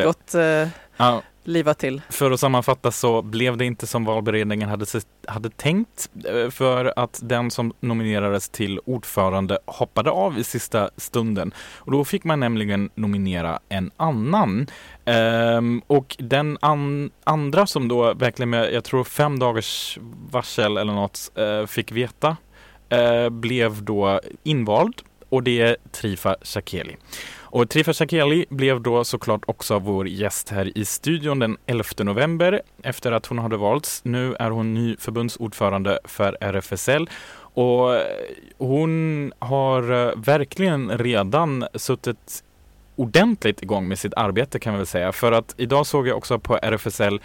[0.03, 0.67] gått uh,
[0.97, 2.01] ja liva till.
[2.09, 4.85] För att sammanfatta så blev det inte som valberedningen hade,
[5.27, 11.53] hade tänkt eh, för att den som nominerades till ordförande hoppade av i sista stunden.
[11.77, 14.67] Och då fick man nämligen nominera en annan.
[15.05, 19.99] Ehm, och den an andra som då verkligen med, jag tror fem dagars
[20.31, 22.37] varsel eller något, eh, fick veta
[22.89, 26.95] eh, blev då invald och det är Trifa Shakeli.
[27.51, 32.61] Och Trifa Shakeli blev då såklart också vår gäst här i studion den 11 november
[32.83, 34.01] efter att hon hade valts.
[34.03, 37.09] Nu är hon ny förbundsordförande för RFSL
[37.53, 38.01] och
[38.57, 42.43] hon har eh, verkligen redan suttit
[42.95, 45.11] ordentligt igång med sitt arbete kan man väl säga.
[45.11, 47.19] För att idag såg jag också på RFSL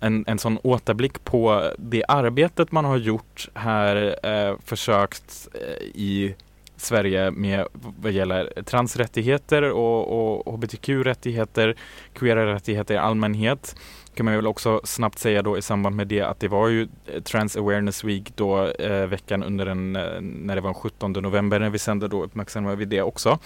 [0.00, 6.34] en, en sån återblick på det arbetet man har gjort här, eh, försökt eh, i
[6.80, 11.76] Sverige med vad gäller transrättigheter och, och hbtq-rättigheter,
[12.12, 13.76] queera rättigheter i allmänhet.
[14.14, 16.88] Kan man väl också snabbt säga då i samband med det att det var ju
[17.06, 21.12] eh, Trans Awareness Week då eh, veckan under den, eh, när det var den 17
[21.12, 23.38] november när vi sände då uppmärksammade vi det också.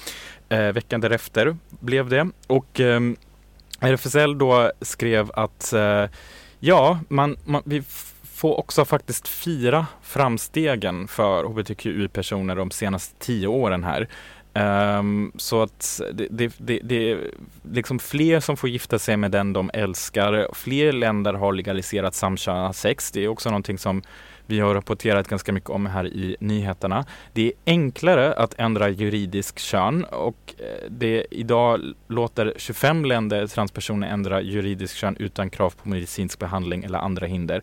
[0.49, 3.01] Eh, veckan därefter blev det och eh,
[3.81, 6.05] RFSL då skrev att eh,
[6.61, 7.83] ja, man, man vi
[8.45, 14.09] får också faktiskt fira framstegen för hbtqi-personer de senaste tio åren här.
[14.99, 17.31] Um, så att det, det, det, det, är
[17.63, 20.49] liksom fler som får gifta sig med den de älskar.
[20.53, 23.11] Fler länder har legaliserat samkönat sex.
[23.11, 24.03] Det är också någonting som
[24.47, 27.05] vi har rapporterat ganska mycket om här i nyheterna.
[27.33, 34.09] Det är enklare att ändra juridisk kön och eh, det idag låter 25 länder transpersoner
[34.09, 37.63] ändra juridisk kön utan krav på medicinsk behandling eller andra hinder.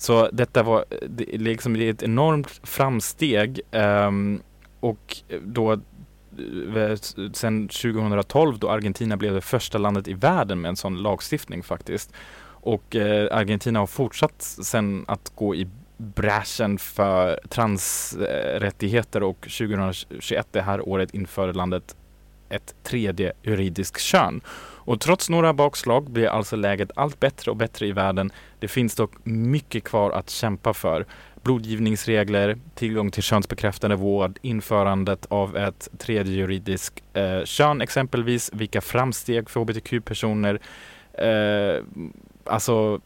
[0.00, 4.42] Så detta var det, liksom, det är ett enormt framsteg um,
[4.80, 6.96] och då eh,
[7.32, 12.12] sen 2012 då Argentina blev det första landet i världen med en sån lagstiftning faktiskt.
[12.42, 20.62] Och eh, Argentina har fortsatt sen att gå i bräschen för transrättigheter och 2021 det
[20.62, 21.96] här året införde landet
[22.48, 24.40] ett tredje juridiskt kön.
[24.90, 28.30] Och trots några bakslag blir alltså läget allt bättre och bättre i världen.
[28.58, 31.06] Det finns dock mycket kvar att kämpa för.
[31.42, 39.50] Blodgivningsregler, tillgång till könsbekräftande vård, införandet av ett tredje juridiskt eh, kön exempelvis, vilka framsteg
[39.50, 40.60] för hbtq-personer,
[41.12, 41.84] eh,
[42.44, 43.00] alltså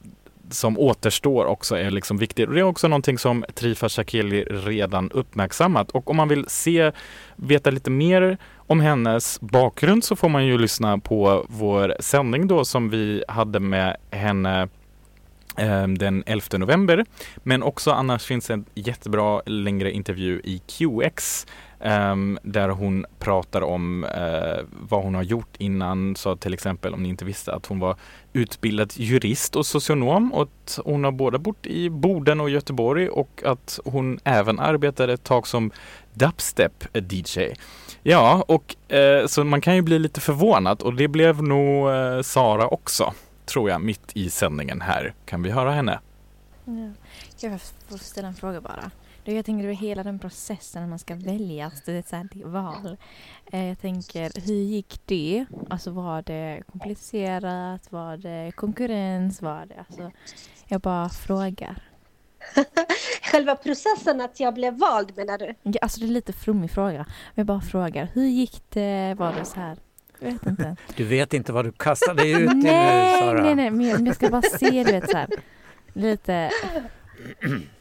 [0.50, 2.48] som återstår också är liksom viktigt.
[2.48, 5.90] Och det är också någonting som Trifa Shakili redan uppmärksammat.
[5.90, 6.92] Och om man vill se,
[7.36, 12.64] veta lite mer om hennes bakgrund så får man ju lyssna på vår sändning då
[12.64, 14.68] som vi hade med henne
[15.56, 17.04] eh, den 11 november.
[17.36, 21.46] Men också annars finns en jättebra längre intervju i QX
[21.84, 26.16] Um, där hon pratar om uh, vad hon har gjort innan.
[26.16, 27.96] Så till exempel om ni inte visste att hon var
[28.32, 33.42] utbildad jurist och socionom och att hon har både bott i Boden och Göteborg och
[33.44, 35.70] att hon även arbetade ett tag som
[36.14, 37.54] dubstep-DJ.
[38.02, 42.22] Ja, och uh, så man kan ju bli lite förvånad och det blev nog uh,
[42.22, 43.14] Sara också,
[43.46, 45.14] tror jag, mitt i sändningen här.
[45.24, 45.98] Kan vi höra henne?
[46.64, 46.90] Ja.
[47.40, 48.90] Jag får ställa en fråga bara.
[49.24, 52.34] Det, jag tänker det var hela den processen när man ska väljas till ett sånt
[52.34, 52.96] här val.
[53.52, 55.46] Eh, jag tänker, hur gick det?
[55.70, 57.92] Alltså var det komplicerat?
[57.92, 59.42] Var det konkurrens?
[59.42, 60.10] Var det, alltså,
[60.66, 61.82] jag bara frågar.
[63.22, 65.54] Själva processen att jag blev vald menar du?
[65.62, 66.98] Ja, Alltså det är lite flummig fråga.
[66.98, 69.14] Men jag bara frågar, hur gick det?
[69.18, 69.78] Var det så här?
[70.18, 70.76] Jag vet inte.
[70.96, 73.42] Du vet inte vad du kastar dig ut i nu, nej, Sara.
[73.42, 75.28] nej, nej, men jag ska bara se, du vet så här.
[75.92, 76.50] Lite,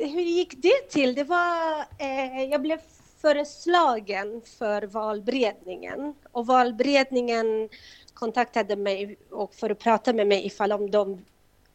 [0.00, 1.14] Hur gick det till?
[1.14, 2.80] Det var, eh, jag blev
[3.20, 7.68] föreslagen för valberedningen och valberedningen
[8.14, 11.24] kontaktade mig och för att prata med mig ifall om de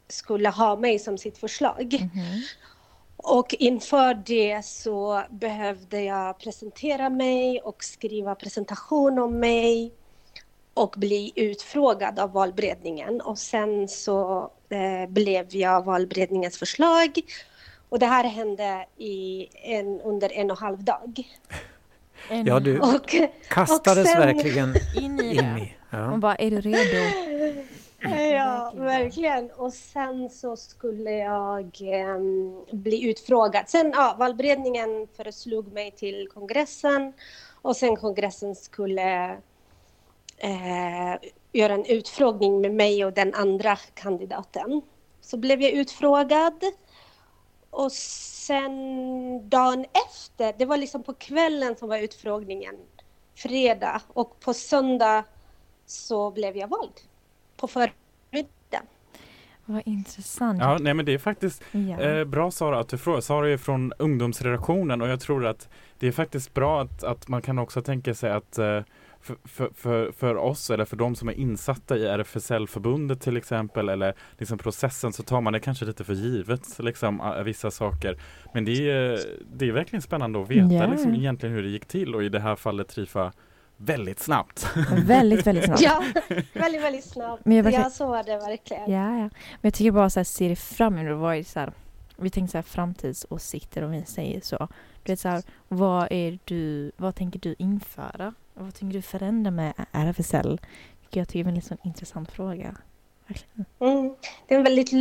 [0.08, 2.00] skulle ha mig som sitt förslag.
[3.18, 9.92] Och inför det så behövde jag presentera mig och skriva presentation om mig
[10.74, 13.22] och bli utfrågad av valberedningen.
[13.22, 17.22] Och sen så eh, blev jag valberedningens förslag.
[17.96, 21.24] Och det här hände i en, under en och en halv dag.
[22.46, 23.16] Ja, du Och-
[23.50, 25.62] kastades och sen- verkligen in i in det.
[25.62, 25.74] i.
[25.90, 26.10] Ja.
[26.10, 26.98] Man bara, är du redo?
[28.36, 29.52] Ja, verkligen.
[29.52, 33.70] Och sen så skulle jag ehm, bli utfrågad.
[33.70, 37.14] Sen, ja, valberedningen föreslog mig till kongressen
[37.62, 39.30] och sen kongressen skulle
[40.38, 41.16] eh,
[41.52, 44.82] göra en utfrågning med mig och den andra kandidaten.
[45.22, 46.64] Så blev jag utfrågad
[47.76, 52.76] och sen dagen efter, det var liksom på kvällen som var utfrågningen,
[53.36, 55.24] fredag, och på söndag
[55.86, 57.02] så blev jag vald
[57.58, 58.86] på förmiddagen.
[59.66, 60.60] Vad intressant.
[60.62, 62.02] Ja, nej men det är faktiskt Ja.
[62.02, 63.22] eh, bra Sara att du frågar.
[63.22, 65.70] Sara är från ungdomsredaktionen och jag tror att
[66.00, 68.82] det är faktiskt bra att, att man kan också tänka sig att eh,
[69.26, 73.90] för, för, för, för oss eller för de som är insatta i RFSL-förbundet till exempel
[73.90, 78.18] eller liksom processen så tar man det kanske lite för givet liksom vissa saker.
[78.54, 79.20] Men det är,
[79.54, 80.88] det är verkligen spännande att veta Ja.
[80.88, 83.32] liksom egentligen hur det gick till och i det här fallet Trifa
[83.78, 84.68] väldigt snabbt.
[85.06, 85.82] Väldigt, väldigt snabbt.
[85.82, 86.04] Ja,
[86.54, 87.46] väldigt, väldigt snabbt.
[87.46, 88.92] Men jag verkligen- Ja, så var det verkligen.
[88.92, 89.22] Ja, ja.
[89.22, 89.30] Men
[89.62, 91.20] jag tycker bara så här, se det fram emot.
[91.22, 91.72] Vad är så här,
[92.18, 94.68] vi tänker så här framtidsåsikter om vi säger så.
[95.04, 98.34] Du vet så här, vad är du, vad tänker du införa?
[98.58, 100.62] Vad tänker du förändra med RFSL?
[101.10, 102.78] Jag tycker är en sån intressant fråga.
[103.80, 104.16] Mm.
[104.48, 104.92] Det är en väldigt,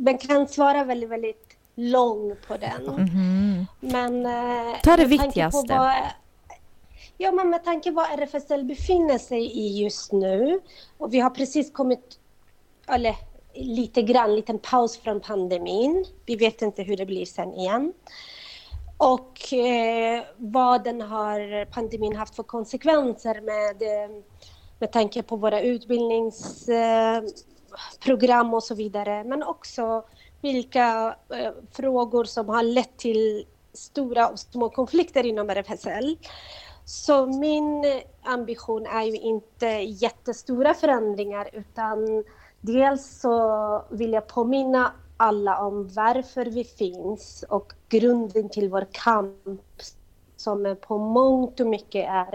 [0.00, 2.84] man kan svara väldigt, väldigt lång på den.
[2.84, 3.66] Mhm.
[3.80, 4.26] Men...
[4.26, 5.68] eh, Ta det viktigaste.
[5.74, 5.94] På vad,
[7.18, 10.60] ja, men med tanke på vad RFSL befinner sig i just nu
[10.98, 12.18] och vi har precis kommit,
[12.88, 13.16] eller
[13.54, 16.04] lite grann, liten paus från pandemin.
[16.26, 17.92] Vi vet inte hur det blir sen igen.
[19.04, 24.10] Och eh, vad den har, pandemin haft för konsekvenser med, eh,
[24.78, 29.24] med tanke på våra utbildningsprogram eh, och så vidare.
[29.24, 30.04] Men också
[30.40, 36.16] vilka eh, frågor som har lett till stora och små konflikter inom RFSL.
[36.84, 37.84] Så min
[38.22, 42.24] ambition är ju inte jättestora förändringar utan
[42.60, 44.92] dels så vill jag påminna
[45.22, 49.82] alla om varför vi finns och grunden till vår kamp
[50.36, 52.34] som på mångt och mycket är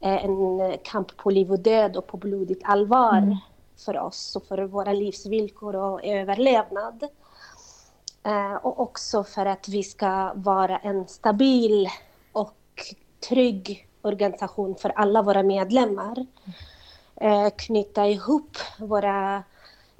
[0.00, 3.36] eh, en kamp på liv och död och på blodigt allvar Mm.
[3.76, 7.08] för oss och för våra livsvillkor och överlevnad.
[8.24, 11.88] Eh, och också för att vi ska vara en stabil
[12.32, 12.54] och
[13.28, 16.26] trygg organisation för alla våra medlemmar.
[17.16, 19.42] Eh, knyta ihop våra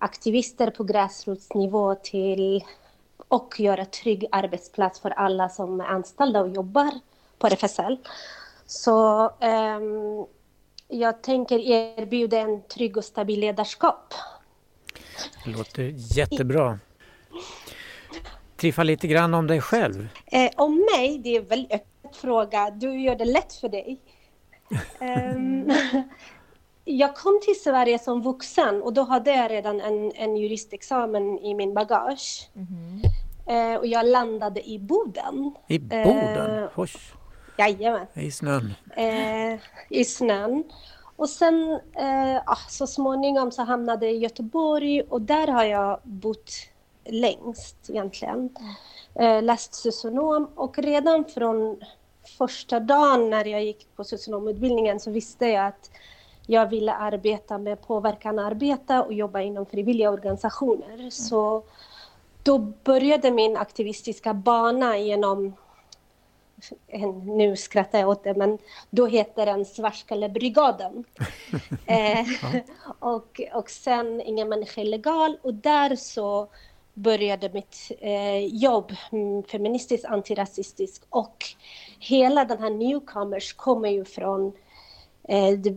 [0.03, 2.65] aktivister på gräsrotsnivå till
[3.29, 6.91] och göra trygg arbetsplats för alla som är anställda och jobbar
[7.39, 7.97] på RFSL.
[8.67, 10.27] Så ehm,
[10.89, 14.15] jag tänker erbjuda en trygg och stabil ledarskap.
[15.45, 16.79] Det låter jättebra.
[18.57, 20.09] Triffa lite grann om dig själv.
[20.27, 22.71] Eh, om mig, det är en väldigt öppen fråga.
[22.71, 24.01] Du gör det lätt för dig.
[25.01, 25.71] Ehm,
[26.85, 31.55] jag kom till Sverige som vuxen och då hade jag redan en, en juristexamen i
[31.55, 32.51] min bagage.
[33.47, 35.55] Eh, och jag landade i Boden.
[35.69, 36.59] I Boden?
[36.63, 36.91] Eh, Oj,
[37.59, 38.07] jajamän.
[38.15, 38.75] i snön.
[38.97, 39.59] eh,
[39.89, 40.65] i snön.
[41.17, 46.01] Och sen eh, ah, så småningom så hamnade jag i Göteborg och där har jag
[46.03, 46.51] bott
[47.05, 48.51] längst egentligen.
[49.15, 51.81] Eh, läst socionom och redan från
[52.39, 55.91] första dagen när jag gick på socionomutbildningen så visste jag att
[56.47, 61.11] jag ville arbeta med påverkan arbeta och jobba inom frivilliga organisationer.
[61.11, 61.63] Så
[62.43, 65.55] då började min aktivistiska bana genom
[67.25, 68.59] nu skrattar jag åt det, men
[68.91, 71.05] då heter den Svartskallebrigaden.
[71.87, 72.27] eh,
[72.99, 76.49] och, och sen Ingen människa är legal och där så
[76.95, 81.45] började mitt eh, jobb, mm, feministiskt, antirasistiskt och
[81.99, 84.53] hela den här newcomers kommer ju från
[85.29, 85.77] eh, det,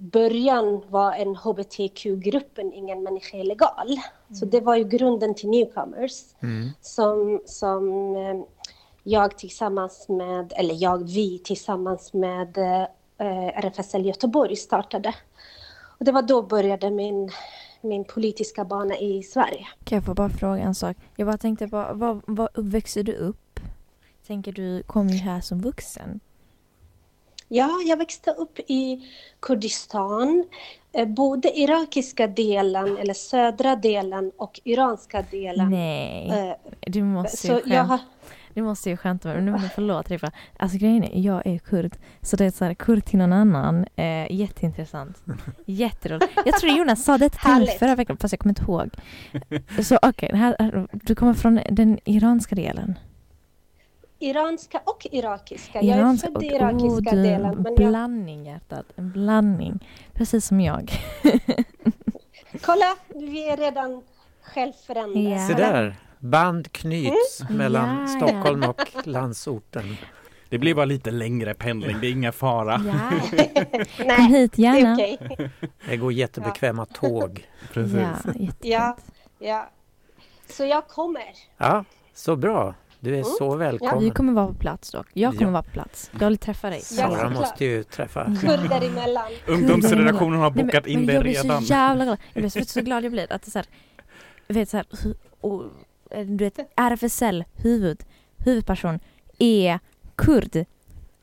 [0.00, 4.00] början var en hbtq-gruppen Ingen människa är legal.
[4.32, 6.70] Så det var ju grunden till newcomers Mm.
[6.80, 8.44] som, som eh,
[9.02, 12.58] jag tillsammans med, eller jag, vi tillsammans med
[13.18, 15.14] eh, RFSL Göteborg startade.
[15.98, 17.30] Och det var då började min,
[17.80, 19.66] min politiska bana i Sverige.
[19.84, 20.96] Kan jag få bara fråga en sak?
[21.16, 23.60] Jag bara tänkte på, vad, vad växer du upp?
[24.26, 26.20] Tänker du kom ju här som vuxen.
[27.48, 29.08] Ja, jag växte upp i
[29.40, 30.44] Kurdistan,
[30.92, 35.70] eh, både irakiska delen eller södra delen och iranska delen.
[35.70, 36.54] Nej, Eh,
[36.86, 37.82] du måste ju jag skämta.
[37.82, 37.98] har-
[38.54, 39.52] Du måste ju skämta med mig.
[39.62, 40.30] Nu, förlåt Rifa.
[40.58, 41.96] Alltså grejen är, jag är kurd.
[42.22, 43.86] Så det är så här, kurd till någon annan.
[43.96, 45.16] Eh, jätteintressant.
[45.66, 46.32] Jätteroligt.
[46.44, 48.90] Jag tror Jonas sa det till mig förra veckan, fast jag kommer inte ihåg.
[49.84, 52.98] Så okej, här- du kommer från den iranska delen.
[54.18, 55.82] Iranska och irakiska.
[55.82, 57.44] Jag Iranska är född i irakiska oh, delen.
[57.52, 58.86] En Men jag, blandning hjärtat.
[58.96, 59.86] En blandning.
[60.12, 60.92] Precis som jag.
[62.60, 64.02] kolla, vi är redan
[64.42, 65.28] självförändrade.
[65.30, 65.48] Ja.
[65.48, 67.56] Se där, band knyts Mm.
[67.56, 68.06] mellan ja.
[68.06, 69.96] Stockholm och landsorten.
[70.48, 72.76] Det blir bara lite längre pendling, det är inga fara.
[74.06, 74.94] Nej, Kom hit det är gärna.
[74.94, 75.18] okej.
[75.88, 77.46] Det går jättebekväma tåg.
[77.72, 77.96] Precis.
[78.24, 78.46] Ja.
[78.60, 78.96] Ja,
[79.38, 79.70] ja.
[80.48, 81.22] Så jag kommer.
[81.56, 81.84] Ja,
[82.14, 82.74] så bra.
[83.00, 83.24] Du är Mm.
[83.38, 84.10] så Vi välkommen.
[84.10, 85.06] kommer vara på plats dock.
[85.12, 85.50] Jag kommer Ja.
[85.52, 86.10] vara på plats.
[86.20, 86.80] Jag vill träffa dig.
[86.80, 88.24] Sara måste ju träffa.
[88.40, 89.24] Kurder emellan.
[89.46, 91.62] Ungdomsredaktionen har Nej, men- bokat in men det jag blir redan.
[91.62, 92.18] så jävla glad.
[92.32, 93.66] Jag blir så, så glad jag blir att det är så här,
[94.48, 94.86] vet så här,
[95.40, 95.62] och,
[96.10, 98.04] eh, du vet RFSL huvud,
[98.36, 98.98] huvudperson
[99.38, 99.78] är
[100.16, 100.64] kurd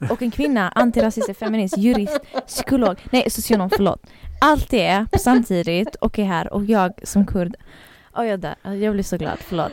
[0.09, 4.03] och en kvinna, antirasist, feminist, jurist, psykolog, nej socionom, förlåt.
[4.41, 7.55] Allt det samtidigt och är här och jag som kurd
[8.15, 8.55] Oh, jag dör.
[8.63, 9.71] Jag blir så glad, förlåt.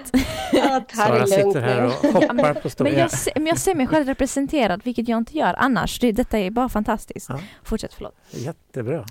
[0.52, 2.94] Ja, Sara det sitter här och hoppar men, på men, stolen.
[2.98, 5.98] jag ser, men jag ser mig själv representerad, vilket jag inte gör annars.
[6.00, 7.28] Det, detta är bara fantastiskt.
[7.28, 7.40] Ja.
[7.62, 8.14] Fortsätt, förlåt.
[8.30, 9.04] Jättebra.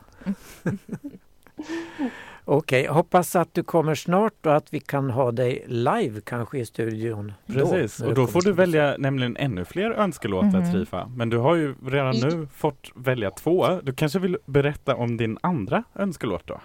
[2.45, 6.65] Okej, hoppas att du kommer snart och att vi kan ha dig live kanske i
[6.65, 7.33] studion.
[7.45, 10.71] då, Precis, när och då får du välja nämligen ännu fler önskelåtar Mhm.
[10.73, 11.07] Trifa.
[11.15, 13.79] Men du har ju redan nu fått välja två.
[13.83, 16.61] Du kanske vill berätta om din andra önskelåt då?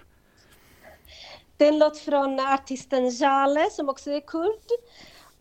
[1.57, 4.69] Det är en låt från artisten Jale som också är kurd.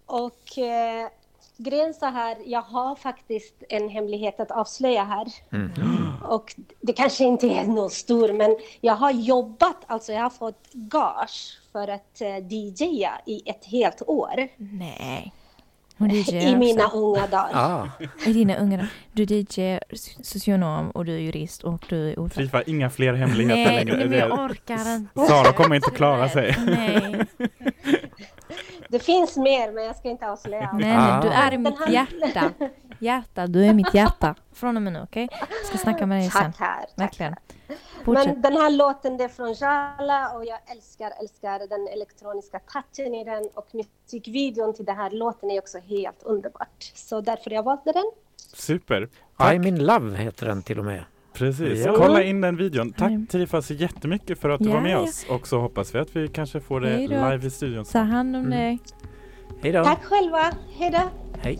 [0.06, 1.10] Och eh,
[1.57, 5.27] grejen så här, jag har faktiskt en hemlighet att avslöja här.
[6.30, 10.73] Och det kanske inte är någon stor, men jag har jobbat, alltså jag har fått
[10.73, 14.48] gage för att eh, DJa i ett helt år.
[14.57, 15.34] Nej.
[15.98, 16.98] Hon DJ I mina också.
[16.98, 17.49] unga dagar.
[17.53, 17.88] Ah,
[18.26, 18.90] I dina unga dagar.
[19.11, 19.80] Du är DJ,
[20.24, 22.52] socionom och du är jurist och du är ordförande.
[22.52, 23.98] Trifa, inga fler hemligheter Nej, längre.
[23.98, 25.26] nej, men jag orkar inte.
[25.28, 26.56] Sara kommer inte klara sig.
[26.68, 27.26] Nej,
[28.90, 30.70] Det finns mer, men jag ska inte avslöja.
[30.74, 31.34] nej, men du Ah.
[31.34, 32.52] är i mitt hjärta.
[33.03, 34.35] Hjärta, du är mitt hjärta.
[34.53, 35.27] Från och med nu, okej?
[35.31, 36.53] Jag ska snacka med dig sen.
[36.53, 36.85] Tack här.
[36.95, 37.35] Verkligen.
[38.05, 38.25] Fortsätt.
[38.27, 43.15] Men den här låten det är från Jala och jag älskar, älskar den elektroniska touchen
[43.15, 46.91] i den och musikvideon till den här låten är också helt underbart.
[46.95, 48.03] Så därför jag valde den.
[48.53, 49.09] Super.
[49.38, 49.53] Tack.
[49.53, 51.03] I'm in love heter den till och med.
[51.34, 51.93] Precis, Ja.
[51.97, 52.93] kolla in den videon.
[52.93, 53.61] Tack Mm.
[53.61, 54.99] Så jättemycket för att du Ja, var med ja.
[54.99, 57.30] oss och så hoppas vi att vi kanske får det Hej då.
[57.30, 57.85] live i studion.
[57.85, 58.49] Ta hand om Mm.
[58.59, 58.80] dig.
[59.61, 59.84] Hej då.
[59.84, 60.99] Tack själva, hejdå!
[61.41, 61.59] Hej.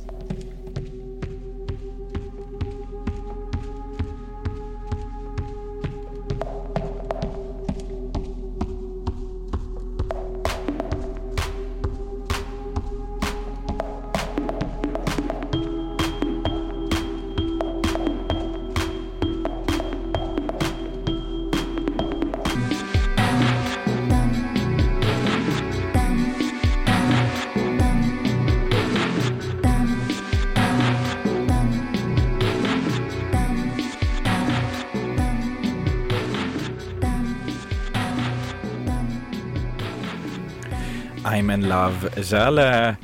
[41.44, 42.10] I'm in love.
[42.24, 42.95] Jale.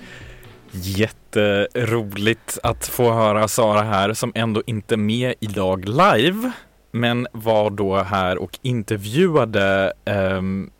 [0.72, 6.52] Jätteroligt att få höra Sara här som ändå inte är med idag live
[6.92, 10.72] men var då här och intervjuade um,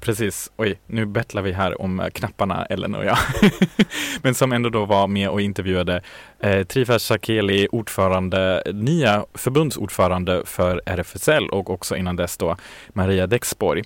[0.00, 3.18] Precis, oj, nu bettlar vi här om eh, knapparna Ellen och jag.
[4.22, 6.02] men som ändå då var med och intervjuade
[6.40, 12.56] eh, Trifa Shakeli, ordförande, nya förbundsordförande för RFSL och också innan dess då
[12.88, 13.82] Maria Dexborg.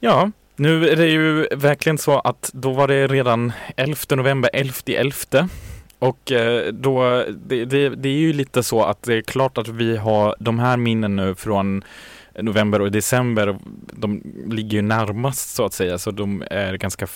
[0.00, 4.74] Ja, nu är det ju verkligen så att då var det redan 11 november, 11
[4.86, 5.48] 11
[5.98, 9.68] och eh, då, det, det, det är ju lite så att det är klart att
[9.68, 11.84] vi har de här minnen nu från
[12.42, 13.58] november och december,
[13.92, 17.06] de ligger ju närmast så att säga, så de är ganska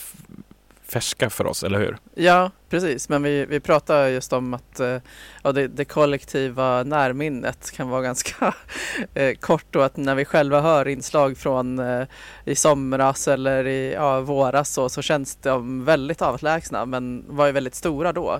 [0.91, 1.97] färska för oss, eller hur?
[2.15, 3.09] Ja, precis.
[3.09, 4.97] Men vi, vi pratar just om att eh,
[5.43, 8.53] ja, det, det kollektiva närminnet kan vara ganska
[9.13, 12.07] eh, kort och att när vi själva hör inslag från eh,
[12.45, 17.51] i somras eller i ja, våras så, så känns de väldigt avlägsna men var ju
[17.51, 18.39] väldigt stora då.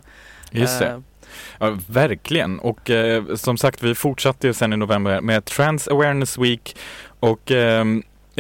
[0.52, 1.02] Just det.
[1.60, 2.60] Ja, verkligen.
[2.60, 6.78] Och eh, som sagt, vi fortsatte ju sen i november med Trans Awareness Week
[7.19, 7.86] och eh,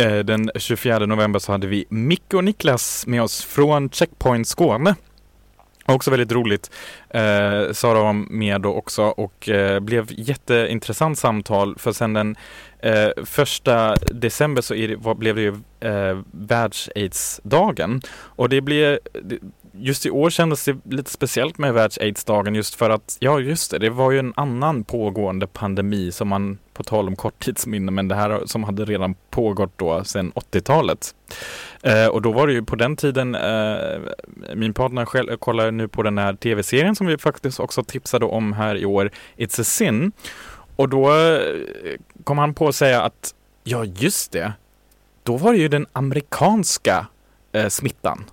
[0.01, 4.95] Eh, den 24 november så hade vi Micke och Niklas med oss från Checkpoint Skåne.
[5.85, 6.71] Också väldigt roligt.
[7.09, 12.35] Eh, Sara var med då också och eh, blev jätteintressant samtal för sen den
[12.79, 18.99] eh, första december så är det, vad, blev det ju eh, världs-aids-dagen och det blev
[19.23, 19.37] det,
[19.73, 23.79] Just i år kändes det lite speciellt med världs-aids-dagen just för att, ja just det,
[23.79, 28.15] det var ju en annan pågående pandemi som man, på tal om korttidsminne, men det
[28.15, 31.15] här som hade redan pågått då sedan 80-talet.
[31.81, 33.99] Eh, och då var det ju på den tiden, eh,
[34.55, 38.53] min partner själv kollar nu på den här tv-serien som vi faktiskt också tipsade om
[38.53, 40.11] här i år, It's a sin.
[40.75, 41.41] Och då eh,
[42.23, 43.33] kom han på att säga att,
[43.63, 44.53] ja just det,
[45.23, 47.07] då var det ju den amerikanska
[47.51, 48.23] eh, smittan.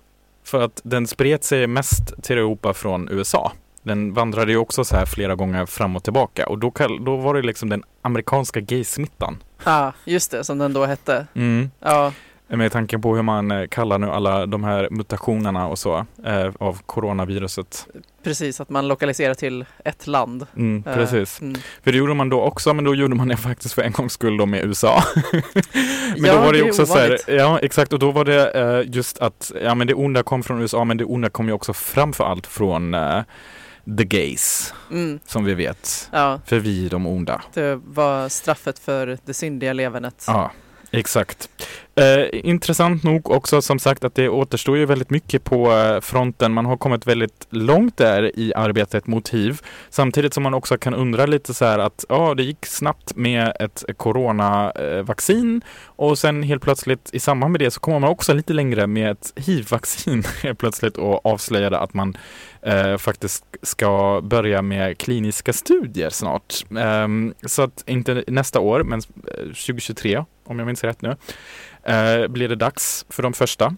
[0.49, 3.51] För att den spred sig mest till Europa från USA.
[3.83, 6.73] Den vandrade ju också så här flera gånger fram och tillbaka och då,
[7.05, 9.37] då var det liksom den amerikanska gaysmittan.
[9.63, 11.27] Ja, just det, som den då hette.
[11.35, 11.71] Mm.
[11.79, 12.13] Ja,
[12.51, 16.51] Med tanke på hur man eh, kallar nu alla de här mutationerna och så eh,
[16.59, 17.87] av coronaviruset.
[18.23, 20.47] precis, att man lokaliserar till ett land.
[20.55, 21.41] Mm, Eh, precis.
[21.41, 21.55] mm.
[21.83, 24.13] För det gjorde man då också, men då gjorde man det faktiskt för en gångs
[24.13, 25.03] skull då med USA.
[25.33, 28.51] men Ja, då var det det också så här, ja exakt, och då var det
[28.51, 31.53] eh, just att, ja men det onda kom från USA, men det onda kom ju
[31.53, 33.21] också framför allt från eh,
[33.97, 35.19] the gays, Mm.
[35.25, 36.09] som vi vet.
[36.11, 36.39] Ja.
[36.45, 37.41] För vi är de onda.
[37.53, 40.23] Det var straffet för det syndiga levernet.
[40.27, 40.51] Ja,
[40.91, 41.49] exakt.
[41.99, 46.53] Eh, intressant nog också som sagt att det återstår ju väldigt mycket på eh, fronten.
[46.53, 49.61] Man har kommit väldigt långt där i arbetet mot hiv.
[49.89, 53.53] Samtidigt som man också kan undra lite så här att ja, det gick snabbt med
[53.59, 58.53] ett coronavaccin och sen helt plötsligt i samband med det så kommer man också lite
[58.53, 62.17] längre med ett hiv-vaccin helt plötsligt och avslöjade att man
[62.61, 66.65] eh, faktiskt ska börja med kliniska studier snart.
[66.77, 67.07] Eh,
[67.47, 71.15] så att inte nästa år, men eh, 2023 om jag minns rätt nu,
[71.83, 73.75] eh, blir det dags för de första.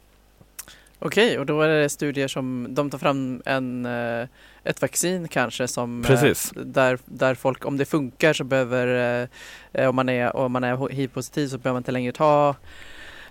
[1.04, 4.28] Okej, och då är det studier som de tar fram en, eh,
[4.64, 6.54] ett vaccin kanske som eh, Precis.
[6.56, 9.28] där, där folk, om det funkar så behöver,
[9.72, 12.56] eh, om man är, om man är hiv-positiv så behöver man inte längre ta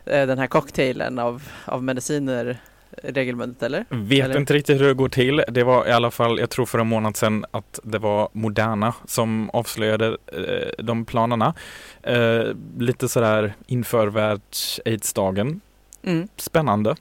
[0.05, 2.59] den här cocktailen av, av mediciner
[3.03, 3.85] regelbundet eller?
[3.89, 4.39] Vet eller?
[4.39, 5.45] inte riktigt hur det går till.
[5.49, 8.95] Det var i alla fall, jag tror för en månad sedan att det var Moderna
[9.07, 11.55] som avslöjade eh, de planerna.
[12.03, 12.43] Eh,
[12.79, 15.61] lite sådär inför världs-aids-dagen.
[16.03, 16.29] Mm.
[16.37, 16.95] Spännande.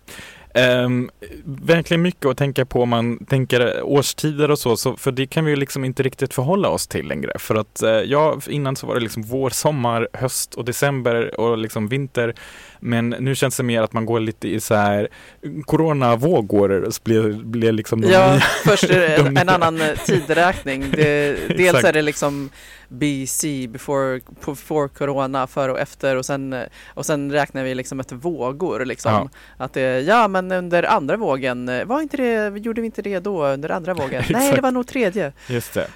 [0.53, 1.09] Ehm,
[1.45, 5.45] verkligen mycket att tänka på om man tänker årstider och så, så, för det kan
[5.45, 7.31] vi ju liksom inte riktigt förhålla oss till längre.
[7.39, 11.57] För att eh, ja, innan så var det liksom vår, sommar, höst och december och
[11.57, 12.35] liksom vinter.
[12.79, 15.07] Men nu känns det mer att man går lite i så här
[15.65, 20.91] coronavågor, blir, blir liksom Ja, nya- först är det de en, en annan eh, tideräkning.
[20.91, 22.49] Det, dels är det liksom
[22.87, 27.99] BC, before, before corona, före och efter och sen, eh, och sen räknar vi liksom
[27.99, 28.85] efter vågor.
[28.85, 29.11] Liksom.
[29.11, 29.29] Ja.
[29.57, 33.19] Att det, ja men under andra vågen, eh, var inte det, gjorde vi inte det
[33.19, 34.23] då under andra vågen?
[34.29, 35.31] Nej, det var nog tredje.
[35.47, 35.87] Just det.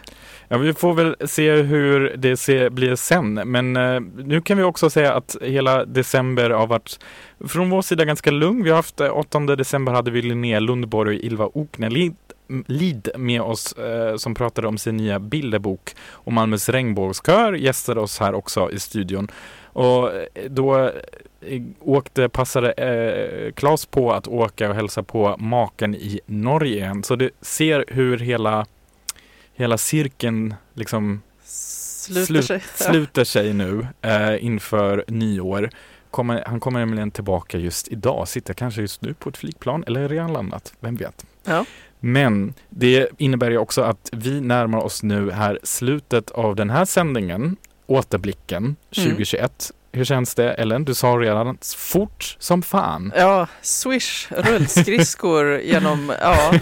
[0.48, 3.34] Ja, vi får väl se hur det se, blir sen.
[3.34, 7.00] Men eh, nu kan vi också säga att hela december har varit
[7.48, 8.64] från vår sida ganska lugn.
[8.64, 12.16] Vi har haft eh, 8 december hade vi Linnea Lundborg och Ilva Oknelid
[12.68, 18.20] Lid med oss eh, som pratade om sin nya bilderbok och Malmös regnbågskör gästade oss
[18.20, 19.28] här också i studion.
[19.74, 20.80] Och eh, då
[21.42, 27.04] eh, åkte, passade eh, Claes på att åka och hälsa på maken i Norge igen.
[27.04, 28.66] Så du ser hur hela
[29.56, 32.64] hela cirkeln liksom Sluter sig.
[32.76, 35.70] sluter sig nu eh, inför nyår.
[36.12, 40.10] Kommer, han kommer nämligen tillbaka just idag, sitter kanske just nu på ett flygplan eller
[40.10, 41.26] redan landat, vem vet.
[41.44, 41.66] Ja.
[42.00, 46.86] Men det innebär ju också att vi närmar oss nu här slutet av den här
[46.86, 47.56] sändningen,
[47.86, 49.72] återblicken 2021.
[49.96, 50.86] Hur känns det Ellen?
[50.86, 53.14] Du sa redan fort som fan.
[53.16, 56.54] Ja, swish, rullskridskor genom, ja.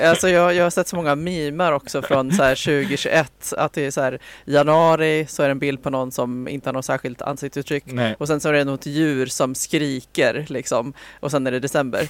[0.00, 3.86] Alltså jag, jag har sett så många mimar också från så här 2021 att det
[3.86, 6.84] är så här januari så är det en bild på någon som inte har något
[6.84, 8.16] särskilt ansiktsuttryck Nej.
[8.18, 12.08] och sen så är det något djur som skriker liksom och sen är det december.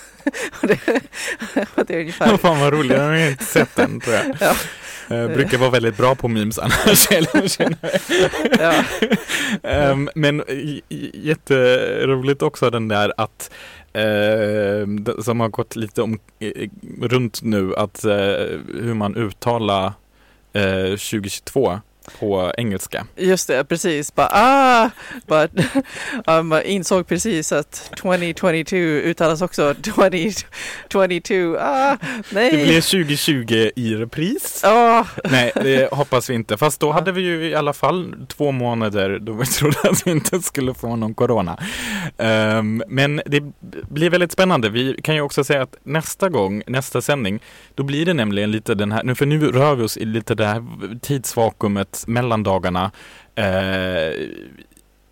[0.62, 0.78] och det,
[1.74, 4.36] och det är ungefär Fan vad roligt, jag har inte sett den tror jag.
[4.40, 4.54] Ja.
[5.08, 7.08] Jag brukar vara väldigt bra på memes annars.
[8.58, 8.84] jag.
[9.62, 10.42] Ehm, men
[11.14, 13.50] jätteroligt också den där att
[13.92, 16.68] eh, d- som har gått lite om, eh,
[17.02, 18.12] runt nu att eh,
[18.82, 19.92] hur man uttalar
[20.52, 21.80] eh, 2022
[22.18, 23.06] på engelska.
[23.16, 24.14] Just det, precis.
[24.14, 24.90] Bara, ah!
[25.26, 25.48] Bara,
[26.26, 31.56] um, insåg precis att 2022 uttalas också 2022.
[31.60, 31.96] Ah,
[32.30, 32.50] nej!
[32.50, 34.60] Det blir 2020 i repris.
[34.62, 35.06] Ja.
[35.30, 36.56] Nej, det hoppas vi inte.
[36.56, 40.10] Fast då hade vi ju i alla fall två månader då vi trodde att vi
[40.10, 41.58] inte skulle få någon corona.
[42.18, 43.42] Ehm, men det
[43.90, 44.68] blir väldigt spännande.
[44.68, 47.40] Vi kan ju också säga att nästa gång, nästa sändning,
[47.74, 50.34] då blir det nämligen lite den här, nu för nu rör vi oss i lite
[50.34, 50.64] det här
[51.00, 52.90] tidsvakuumet mellandagarna.
[53.34, 54.28] Eh,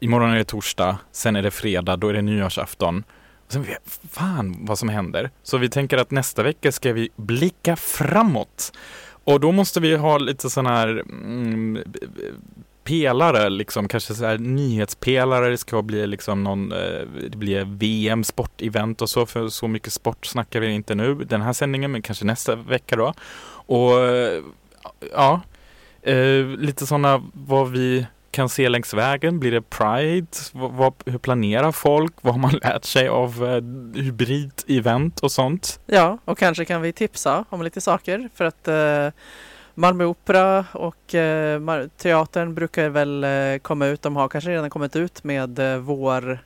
[0.00, 3.04] imorgon är det torsdag, sen är det fredag, då är det nyårsafton.
[3.46, 5.30] Och sen, vet- fan vad som händer.
[5.42, 8.72] Så vi tänker att nästa vecka ska vi blicka framåt.
[9.24, 11.78] Och då måste vi ha lite sån här mm,
[12.84, 15.50] pelare, liksom kanske så här nyhetspelare.
[15.50, 17.00] Det ska bli liksom någon, eh,
[17.30, 21.42] det blir VM, sportevent och så, för så mycket sport snackar vi inte nu den
[21.42, 23.14] här sändningen, men kanske nästa vecka då.
[23.66, 23.92] Och
[25.12, 25.40] ja,
[26.02, 29.40] eh, lite sådana vad vi kan se längs vägen.
[29.40, 30.26] Blir det Pride?
[30.52, 32.14] Vad, vad, hur planerar folk?
[32.20, 33.62] Vad har man lärt sig av eh,
[34.02, 35.80] hybrid-event och sånt?
[35.86, 39.20] Ja, och kanske kan vi tipsa om lite saker för att eh,
[39.74, 44.02] Malmö Opera och eh, teatern brukar väl eh, komma ut.
[44.02, 46.38] De har kanske redan kommit ut med eh, vår,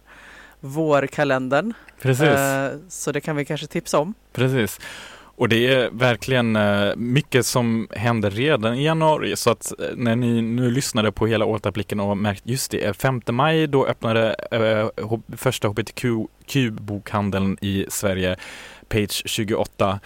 [0.60, 1.72] vårkalendern.
[2.00, 2.26] Precis.
[2.26, 4.14] Eh, så det kan vi kanske tipsa om.
[4.32, 4.80] Precis.
[5.36, 9.36] Och det är verkligen eh, mycket som händer redan i januari.
[9.36, 13.20] Så att eh, när ni nu lyssnade på hela återblicken och märkt just det, 5
[13.30, 14.88] maj då öppnade eh,
[15.36, 18.36] första hbtq-bokhandeln i Sverige,
[18.88, 20.00] Page 28.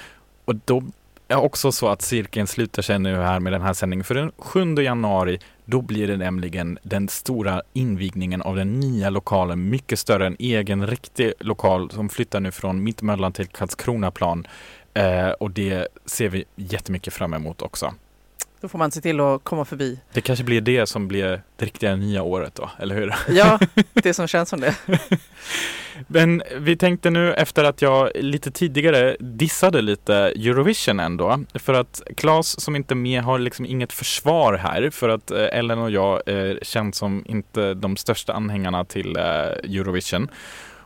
[0.45, 0.83] Och då
[1.29, 4.05] är också så att cirkeln slutar sig nu här med den här sändningen.
[4.05, 9.69] För den 7 januari, då blir det nämligen den stora invigningen av den nya lokalen,
[9.69, 14.47] mycket större, en egen riktig lokal som flyttar nu från Mittmöllan till Karlskronaplan.
[14.95, 17.95] Eh, och det ser vi jättemycket fram emot också.
[18.61, 20.01] Då får man se till att komma förbi.
[20.13, 23.15] Det kanske blir det som blir det riktiga nya året då, eller hur?
[23.29, 23.59] Ja,
[23.93, 24.77] det som känns som det.
[26.07, 31.45] Men vi tänkte nu efter att jag lite tidigare dissade lite Eurovision ändå.
[31.55, 34.91] För att Claes som inte är med har liksom inget försvar här.
[34.91, 39.23] För att eh, Ellen och jag är känt som inte de största anhängarna till eh,
[39.25, 40.29] Eurovision.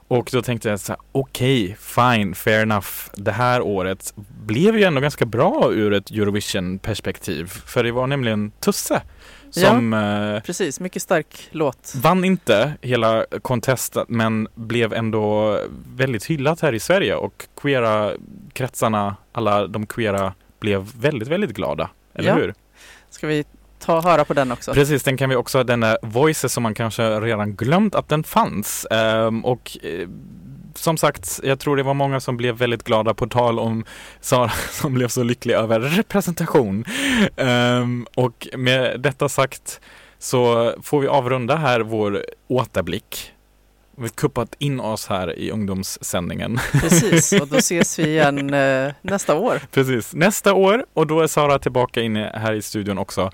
[0.08, 2.88] Och då tänkte jag så här, okej, fine, fair enough.
[3.14, 4.12] Det här året
[4.44, 7.46] blev ju ändå ganska bra ur ett Eurovision-perspektiv.
[7.46, 9.02] För det var nämligen Tusse
[9.50, 11.92] som eh, Precis, mycket stark låt.
[11.96, 15.58] Vann inte hela contestet men blev ändå
[15.96, 18.12] väldigt hyllat här i Sverige och queera
[18.52, 21.90] kretsarna, alla de queera blev väldigt, väldigt glada.
[22.14, 22.34] Eller Ja.
[22.34, 22.54] hur?
[23.10, 23.44] Ska vi
[23.84, 24.74] ta och höra på den också?
[24.74, 28.24] Precis, den kan vi också, den där Voices som man kanske redan glömt att den
[28.24, 28.86] fanns.
[28.90, 30.08] Ehm, och eh,
[30.74, 33.84] som sagt, jag tror det var många som blev väldigt glada på tal om
[34.20, 36.84] Sara som blev så lycklig över representation.
[37.36, 39.80] Ehm, och med detta sagt
[40.18, 43.30] så får vi avrunda här vår återblick.
[43.96, 46.58] Vi har kuppat in oss här i ungdomssändningen.
[46.72, 49.60] Precis, och då ses vi igen eh, nästa år.
[49.70, 53.30] Precis, nästa år och då är Sara tillbaka inne här i studion också.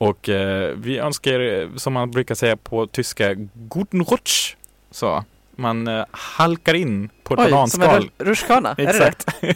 [0.00, 4.56] Och eh, vi önskar er, som man brukar säga på tyska, guten Rutsch.
[4.90, 5.24] Så,
[5.56, 7.52] man eh, halkar in på ett Oj, som
[7.82, 8.02] en bananskal.
[8.18, 9.54] ru- rutschkana, är det.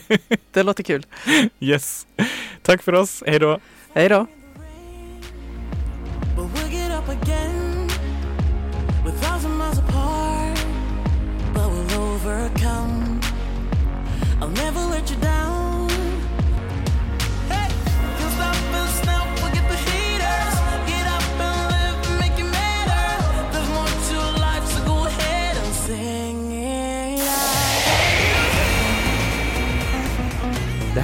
[0.53, 1.07] Det låter kul.
[1.61, 2.07] yes.
[2.63, 3.59] Tack för oss, hej då.
[3.95, 4.27] Hej då.